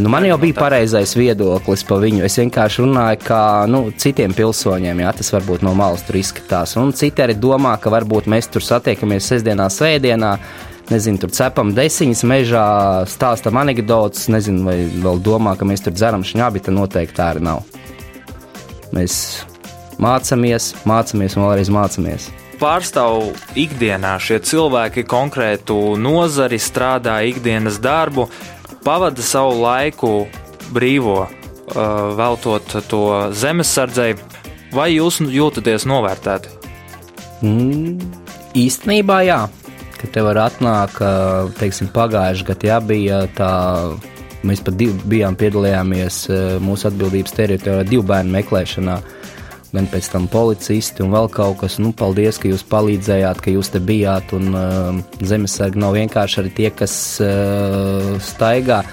Nu, 0.00 0.08
man 0.12 0.24
jau 0.24 0.36
bija 0.40 0.56
pareizais 0.56 1.12
viedoklis 1.16 1.84
par 1.84 2.00
viņu. 2.04 2.22
Es 2.24 2.38
vienkārši 2.40 2.84
runāju, 2.84 3.18
kā 3.24 3.40
nu, 3.68 3.82
citiem 4.00 4.32
pilsoņiem, 4.36 5.02
jā, 5.04 5.10
tas 5.18 5.32
varbūt 5.34 5.64
no 5.64 5.74
malas 5.76 6.04
tur 6.06 6.16
izskatās. 6.20 6.76
Un 6.80 6.94
citi 6.96 7.24
arī 7.24 7.36
domā, 7.36 7.74
ka 7.80 7.92
varbūt 7.92 8.28
mēs 8.32 8.48
tur 8.52 8.64
satiekamies 8.64 9.28
sestdienā, 9.32 9.68
svētdienā. 9.72 10.36
Nezinu, 10.92 11.20
tur 11.20 11.32
cepam 11.32 11.72
desiņas 11.76 12.22
mežā, 12.28 12.68
stāstam 13.08 13.56
anekdotus, 13.56 14.28
nezinu, 14.32 14.66
vai 14.68 14.78
vēl 14.84 15.20
domā, 15.24 15.56
ka 15.56 15.68
mēs 15.68 15.84
tur 15.84 15.96
dzeram 15.96 16.24
šņābi, 16.28 16.64
tad 16.64 16.76
noteikti 16.76 17.16
tā 17.16 17.30
arī 17.32 17.44
nav. 17.44 17.64
Mēs 18.92 19.18
mācāmies, 20.00 20.74
mācāmies 20.88 21.36
un 21.38 21.46
vēlreiz 21.46 21.72
mācāmies 21.72 22.32
pārstāv 22.58 23.34
ikdienā 23.58 24.16
šie 24.22 24.40
cilvēki 24.44 25.06
konkrētu 25.08 25.96
nozari, 26.00 26.60
strādā 26.62 27.20
ikdienas 27.28 27.80
darbu, 27.82 28.28
pavada 28.84 29.22
savu 29.24 29.56
laiku 29.62 30.12
brīvo, 30.74 31.24
uh, 31.24 31.82
veltot 32.18 32.76
to 32.88 33.04
zemesardzei, 33.34 34.14
vai 34.74 34.92
jūs 34.94 35.20
jūtaties 35.24 35.86
novērtēti? 35.90 36.54
Mm, 37.44 37.98
īstenībā 38.56 39.20
jā, 39.26 39.42
ka 40.00 40.10
te 40.12 40.24
var 40.24 40.40
atnākt, 40.46 41.00
uh, 41.00 41.52
teiksim, 41.60 41.88
pagājušajā 41.94 42.50
gadā 42.52 42.72
jā, 42.72 42.80
bija 42.84 43.22
tā. 43.36 43.52
Mēs 44.44 44.60
pat 44.60 44.76
bijām 45.08 45.38
piedalījāmies 45.40 46.16
uh, 46.28 46.40
mūsu 46.60 46.90
atbildības 46.90 47.32
teritorijā 47.32 47.86
divu 47.88 48.04
bērnu 48.10 48.34
meklēšanā. 48.34 48.98
Gan 49.74 49.88
pēc 49.90 50.06
tam 50.12 50.28
policisti 50.30 51.02
un 51.02 51.10
vēl 51.10 51.26
kaut 51.34 51.58
kas. 51.64 51.80
Nu, 51.82 51.90
paldies, 51.96 52.38
ka 52.38 52.46
jūs 52.46 52.62
palīdzējāt, 52.70 53.40
ka 53.42 53.54
jūs 53.54 53.72
te 53.74 53.80
bijāt. 53.82 54.30
Un 54.36 54.52
uh, 54.54 55.00
zemesargi 55.18 55.80
nav 55.82 55.96
vienkārši 55.96 56.44
arī 56.44 56.52
tie, 56.54 56.68
kas 56.70 56.94
uh, 57.24 58.14
staigā. 58.22 58.84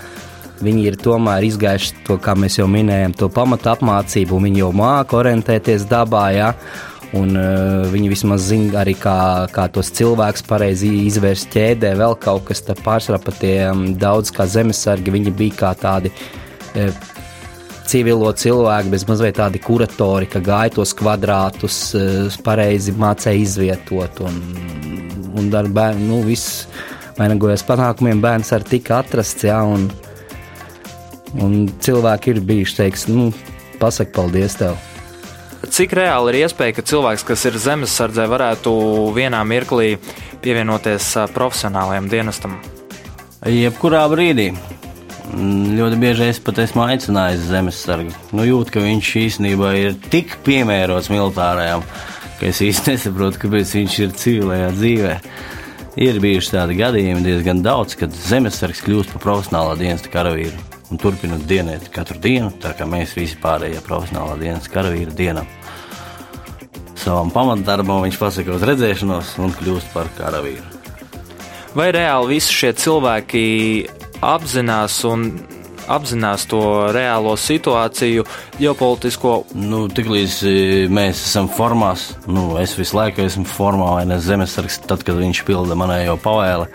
Viņi 0.61 0.87
ir 0.89 0.97
tomēr 1.01 1.45
izgājuši 1.45 2.01
to, 2.07 2.17
kā 2.21 2.33
mēs 2.37 2.57
jau 2.57 2.67
minējām, 2.69 3.13
to 3.17 3.29
pamatu 3.33 3.69
apmācību. 3.75 4.41
Viņi 4.41 4.63
jau 4.63 4.71
māca 4.77 5.19
orientēties 5.21 5.85
dabā. 5.89 6.25
Ja? 6.33 6.49
Un, 7.17 7.35
uh, 7.37 7.85
viņi 7.91 8.09
vismaz 8.15 8.49
zina 8.49 8.81
arī, 8.81 8.97
kā, 8.97 9.15
kā 9.53 9.67
tos 9.69 9.93
cilvēkus 9.93 10.45
pareizi 10.49 10.89
izvērst 11.05 11.51
ķēdē, 11.53 11.93
vēl 11.99 12.17
kaut 12.23 12.47
kas 12.49 12.63
tāds 12.65 12.81
pārsvarā 12.85 13.21
pat 13.21 13.41
tie 13.43 13.55
um, 13.67 13.89
daudz 14.01 14.33
kā 14.33 14.49
zemesargi. 14.49 15.13
Viņi 15.13 15.33
bija 15.35 15.59
kā 15.61 15.73
tādi 15.81 16.13
uh, 16.13 17.10
civilo 17.89 18.29
cilvēku, 18.33 18.91
bez 18.93 19.07
mazliet 19.09 19.39
tādi 19.39 19.61
kuratori, 19.63 20.29
ka 20.29 20.43
gāja 20.43 20.75
tos 20.77 20.93
kvadrātus, 20.97 21.79
uh, 21.97 22.39
pareizi 22.45 22.93
mācīja 22.97 23.41
izvietot. 23.41 24.21
Un, 24.27 24.39
un 25.39 25.51
ar 25.57 25.69
bērnu 25.71 26.07
nu, 26.11 26.21
viss 26.27 26.65
vainagojas 27.17 27.65
panākumiem, 27.67 28.21
bērns 28.23 28.53
arī 28.55 28.75
tika 28.77 29.01
atrasts. 29.01 29.47
Ja, 29.47 29.63
un, 29.67 29.89
Un 31.39 31.69
cilvēki 31.79 32.33
ir 32.33 32.41
bijuši, 32.43 32.77
teiks, 32.81 33.05
nu, 33.07 33.29
pasak 33.79 34.11
paldies 34.15 34.57
tev. 34.59 34.75
Cik 35.71 35.93
reāli 35.95 36.33
ir 36.33 36.41
iespēja, 36.41 36.75
ka 36.75 36.83
cilvēks, 36.89 37.23
kas 37.27 37.45
ir 37.47 37.59
zemesardzē, 37.61 38.25
varētu 38.27 38.73
vienā 39.15 39.39
mirklī 39.47 39.93
pievienoties 40.43 41.13
profesionālajiem 41.35 42.09
dienestam? 42.11 42.57
Jebkurā 43.47 44.03
brīdī. 44.11 44.49
Mm, 45.31 45.77
ļoti 45.77 45.99
bieži 46.01 46.25
es 46.27 46.39
pat 46.43 46.59
esmu 46.59 46.83
aicinājis 46.83 47.45
zemesargu. 47.47 48.11
Nu, 48.35 48.43
jūt, 48.43 48.73
ka 48.73 48.83
viņš 48.83 49.11
īstenībā 49.21 49.69
ir 49.79 49.95
tik 50.11 50.35
piemērots 50.43 51.07
militārajam, 51.13 51.85
ka 52.39 52.49
es 52.49 52.59
īsti 52.65 52.89
nesaprotu, 52.95 53.39
kāpēc 53.45 53.71
viņš 53.77 53.95
ir 54.03 54.17
civilajā 54.19 54.73
dzīvē. 54.75 55.15
Ir 56.01 56.19
bijuši 56.23 56.53
tādi 56.55 56.75
gadījumi 56.79 57.23
diezgan 57.23 57.63
daudz, 57.63 57.95
kad 57.99 58.11
zemesargs 58.15 58.83
kļūst 58.83 59.15
par 59.15 59.23
profesionālā 59.23 59.77
dienesta 59.79 60.11
karavīru 60.11 60.59
un 60.91 60.99
turpina 60.99 61.37
dienēt 61.47 61.87
katru 61.95 62.19
dienu, 62.19 62.51
tā 62.59 62.73
kā 62.75 62.87
mēs 62.87 63.15
visi 63.15 63.39
pārējie 63.39 63.79
profesionālā 63.85 64.35
dienas 64.39 64.67
karavīri 64.71 65.15
dienam. 65.15 65.47
Savam 66.99 67.31
pamatdarbam 67.33 68.03
viņš 68.03 68.19
pasaka 68.19 68.55
uz 68.57 68.67
redzēšanos 68.67 69.37
un 69.41 69.55
kļūst 69.55 69.95
par 69.95 70.11
karavīru. 70.19 70.67
Vai 71.75 71.87
reāli 71.95 72.35
visi 72.35 72.51
šie 72.51 72.73
cilvēki 72.75 73.43
apzinās 74.21 75.01
un 75.09 75.27
apzinās 75.91 76.45
to 76.49 76.61
reālo 76.93 77.33
situāciju, 77.39 78.25
ģeopolitisko. 78.59 79.33
Nu, 79.59 79.83
Tiklīdz 79.91 80.35
e, 80.47 80.53
mēs 80.91 81.23
esam 81.25 81.49
formās, 81.51 82.11
nu, 82.31 82.55
es 82.61 82.75
visu 82.77 82.97
laiku 82.99 83.25
esmu 83.25 83.47
formā, 83.49 83.91
vai 83.97 84.05
ne 84.09 84.19
zemesargs, 84.21 84.81
tad, 84.87 85.05
kad 85.07 85.19
viņš 85.19 85.43
pilda 85.47 85.77
manējo 85.79 86.17
pavēli, 86.21 86.69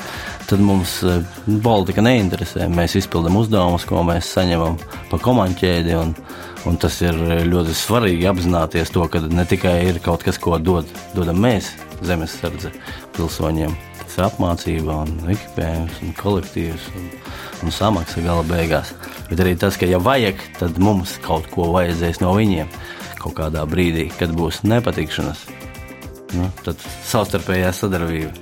tad 0.51 0.63
mums 0.65 0.99
e, 1.07 1.19
politika 1.65 2.05
neinteresē. 2.05 2.69
Mēs 2.73 2.99
izpildām 3.03 3.39
uzdevumus, 3.41 3.87
ko 3.89 4.05
mēs 4.07 4.35
saņemam 4.37 4.79
pa 5.11 5.21
komanķēdi. 5.23 5.97
Un, 6.03 6.15
un 6.67 6.79
tas 6.83 6.99
ir 7.05 7.17
ļoti 7.47 7.75
svarīgi 7.79 8.27
apzināties 8.27 8.91
to, 8.95 9.07
ka 9.11 9.23
ne 9.31 9.47
tikai 9.49 9.79
ir 9.87 10.03
kaut 10.05 10.27
kas, 10.27 10.41
ko 10.43 10.59
dod, 10.59 10.91
dodam 11.15 11.39
mēs, 11.47 11.77
zemesardze, 12.05 12.75
pilsoņiem. 13.17 13.96
Ir 14.17 14.25
apmācība, 14.25 15.03
un 15.05 15.33
ekipējums, 15.33 15.99
un 16.07 16.14
kolektīvs. 16.17 16.87
Un, 16.97 17.11
un 17.67 17.75
samaksa 17.75 18.23
gala 18.25 18.45
beigās. 18.49 18.95
Bet 19.29 19.43
arī 19.43 19.57
tas, 19.61 19.77
ka 19.77 19.89
ja 19.89 20.01
vajag, 20.03 20.41
tad 20.61 20.81
mums 20.81 21.17
kaut 21.25 21.49
ko 21.53 21.69
vajadzēs 21.75 22.23
no 22.23 22.33
viņiem 22.37 22.71
kaut 23.21 23.37
kādā 23.41 23.64
brīdī, 23.69 24.09
kad 24.19 24.33
būs 24.37 24.62
nepatikšanas. 24.64 25.47
nu, 26.37 26.49
savstarpējā 27.07 27.73
sadarbība. 27.73 28.33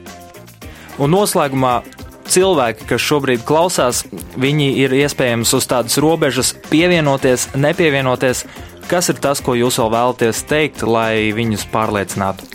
Un 0.99 1.13
noslēgumā 1.13 1.83
cilvēki, 2.31 2.87
kas 2.89 3.03
šobrīd 3.05 3.45
klausās, 3.47 4.05
viņi 4.41 4.71
ir 4.85 4.95
iespējams 5.05 5.53
uz 5.57 5.69
tādas 5.71 5.99
robežas 6.03 6.55
pievienoties, 6.71 7.51
nepievienoties. 7.55 8.45
Kas 8.89 9.09
ir 9.09 9.21
tas, 9.21 9.41
ko 9.41 9.55
jūs 9.57 9.79
vēl 9.81 9.91
vēlaties 9.95 10.45
teikt, 10.49 10.85
lai 10.85 11.33
viņus 11.37 11.67
pārliecinātu? 11.73 12.54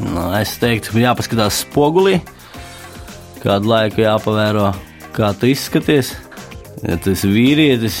Nu, 0.00 0.30
es 0.38 0.54
teiktu, 0.60 0.96
jāpaskatās 1.02 1.62
spogulī, 1.66 2.16
kādu 3.42 3.68
laiku 3.68 4.04
jāpavēro, 4.04 4.70
kā 5.12 5.32
tu 5.36 5.50
izskaties. 5.50 6.14
Ja 6.82 6.96
tu 6.98 7.12
esi 7.12 7.28
vīrietis, 7.30 8.00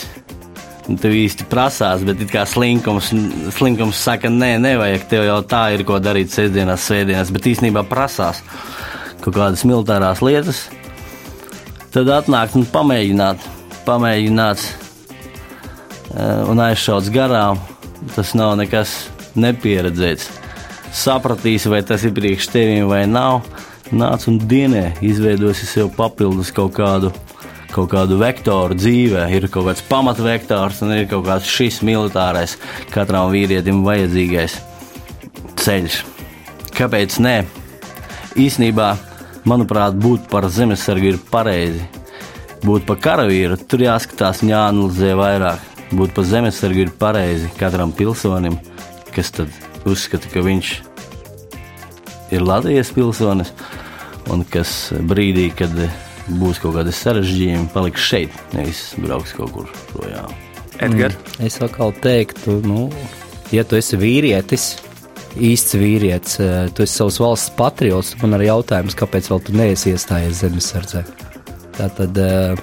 tev 1.02 1.14
īsti 1.14 1.46
prasās, 1.50 2.02
bet 2.06 2.22
it 2.24 2.32
kā 2.32 2.42
slinkums, 2.48 3.12
slinkums 3.54 4.00
saka, 4.02 4.30
nē, 4.32 4.56
nevajag, 4.62 5.06
tev 5.10 5.26
jau 5.28 5.38
tā 5.46 5.66
ir 5.76 5.84
ko 5.86 6.00
darīt 6.02 6.32
sestdienās, 6.34 6.88
svētdienās, 6.88 7.30
bet 7.34 7.50
īstenībā 7.52 7.84
prasās 7.90 8.42
kaut 9.22 9.36
kādas 9.36 9.62
militārās 9.68 10.22
lietas, 10.24 10.64
tad 11.94 12.10
atnākt 12.10 12.56
un 12.58 12.66
pamēģināt, 12.72 13.44
pamēģināt 13.86 14.64
eh, 14.66 16.50
un 16.50 16.64
aizšauts 16.66 17.12
garām. 17.14 17.60
Tas 18.16 18.32
nav 18.34 18.56
nekas 18.58 18.96
nepieredzēts. 19.38 20.41
Sapratīs, 20.92 21.64
vai 21.72 21.80
tas 21.86 22.02
ir 22.04 22.12
priekš 22.12 22.50
teviem 22.52 22.88
vai 22.90 23.06
nav. 23.08 23.46
Nāc 23.92 24.26
un 24.28 24.38
dienē 24.48 24.98
izveidosi 25.04 25.66
sev 25.68 25.88
papildus 25.96 26.52
kaut 26.52 26.74
kādu, 26.76 27.10
kaut 27.72 27.88
kādu 27.92 28.18
vektoru 28.20 28.76
dzīvē. 28.76 29.24
Ir 29.32 29.48
kaut 29.52 29.70
kāds 29.70 29.84
pamatvektors 29.88 30.82
un 30.84 30.92
ir 30.98 31.08
kaut 31.08 31.24
kāds 31.28 31.48
šis 31.48 31.80
militārais, 31.84 32.58
katram 32.92 33.32
vīrietim 33.32 33.80
vajadzīgais 33.88 34.58
ceļš. 35.62 35.98
Kāpēc 36.76 37.18
nē? 37.24 37.34
Īsnībā 38.40 38.92
manuprāt, 39.48 39.96
būt 39.96 40.28
par 40.32 40.48
zemesargu 40.52 41.12
ir 41.14 41.20
pareizi. 41.32 41.84
Būt 42.62 42.86
par 42.86 43.00
karavīru 43.02 43.58
tur 43.66 43.88
jāskatās 43.88 44.44
jāanalizē 44.46 45.16
vairāk. 45.18 45.68
Būt 45.92 46.14
par 46.16 46.28
zemesargu 46.28 46.86
ir 46.86 46.96
pareizi 47.00 47.50
katram 47.58 47.92
pilsonim, 47.96 48.60
kas 49.12 49.32
tad 49.34 49.71
uzskata, 49.88 50.30
ka 50.32 50.42
viņš 50.44 50.72
ir 52.32 52.44
Latvijas 52.46 52.92
pilsonis 52.94 53.52
un 54.32 54.44
kas 54.48 54.92
brīdī, 55.08 55.48
kad 55.56 55.72
būs 56.38 56.60
kaut 56.62 56.76
kādi 56.78 56.94
sarežģījumi, 56.94 57.70
paliks 57.74 58.06
šeit, 58.06 58.38
nevis 58.54 58.92
brauks 59.02 59.34
kaut 59.36 59.52
kur 59.56 59.68
projām. 59.90 60.30
Edgars? 60.82 61.18
Mm, 61.18 61.46
es 61.48 61.58
atkal 61.62 61.92
teiktu, 62.02 62.60
nu, 62.66 62.86
ja 63.54 63.64
tu 63.66 63.76
esi 63.78 63.98
vīrietis, 64.00 64.70
īsts 65.36 65.76
vīrietis, 65.78 66.38
eh, 66.42 66.70
tu 66.74 66.86
esi 66.86 67.00
savs 67.00 67.18
valsts 67.22 67.52
patriots, 67.58 68.14
man 68.22 68.38
ir 68.38 68.48
jautājums, 68.48 68.96
kāpēc 68.98 69.30
vēl 69.32 69.44
tu 69.46 69.56
neesi 69.56 69.92
iestājies 69.92 70.42
zemesardzē. 70.44 71.04
Tā 71.78 71.88
tad 71.98 72.18
eh, 72.18 72.56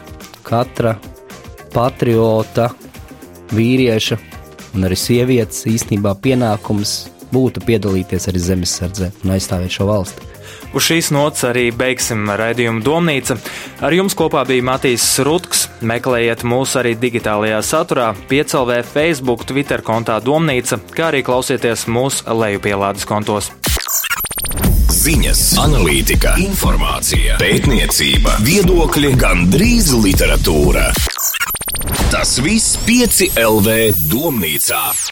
katra 0.47 0.95
patriota, 1.73 2.69
vīrieša 3.53 4.17
un 4.75 4.87
arī 4.87 4.97
sievietes 4.99 5.65
īstenībā 5.69 6.15
pienākums 6.23 6.97
būtu 7.33 7.63
piedalīties 7.65 8.29
arī 8.31 8.41
zemesardzē 8.41 9.11
un 9.23 9.35
aizstāvēt 9.35 9.75
šo 9.75 9.89
valsti. 9.89 10.29
Uz 10.73 10.85
šīs 10.85 11.09
nots 11.13 11.45
arī 11.49 11.69
beigsim 11.73 12.29
raidījumu 12.29 12.83
Domnīca. 12.85 13.37
Ar 13.85 13.93
jums 13.93 14.15
kopā 14.17 14.43
bija 14.49 14.65
Matīs 14.65 15.05
Rutks. 15.25 15.67
Meklējiet 15.85 16.43
mūs 16.45 16.75
arī 16.79 16.95
digitālajā 16.99 17.61
saturā, 17.65 18.09
piecēlē 18.29 18.81
Facebook, 18.85 19.45
Twitter 19.49 19.81
kontā 19.85 20.19
Domnīca, 20.21 20.77
kā 20.93 21.09
arī 21.09 21.23
klausieties 21.25 21.87
mūsu 21.89 22.27
lejupielādes 22.41 23.07
kontos. 23.09 23.53
Ziņas, 24.99 25.43
analītika, 25.63 26.33
informācija, 26.43 27.37
pētniecība, 27.39 28.35
viedokļi, 28.43 29.13
gandrīz 29.21 29.93
literatūra. 29.95 30.89
Tas 32.09 32.39
viss 32.43 32.75
pieci 32.87 33.29
LV 33.37 33.79
domnīcā. 34.11 35.09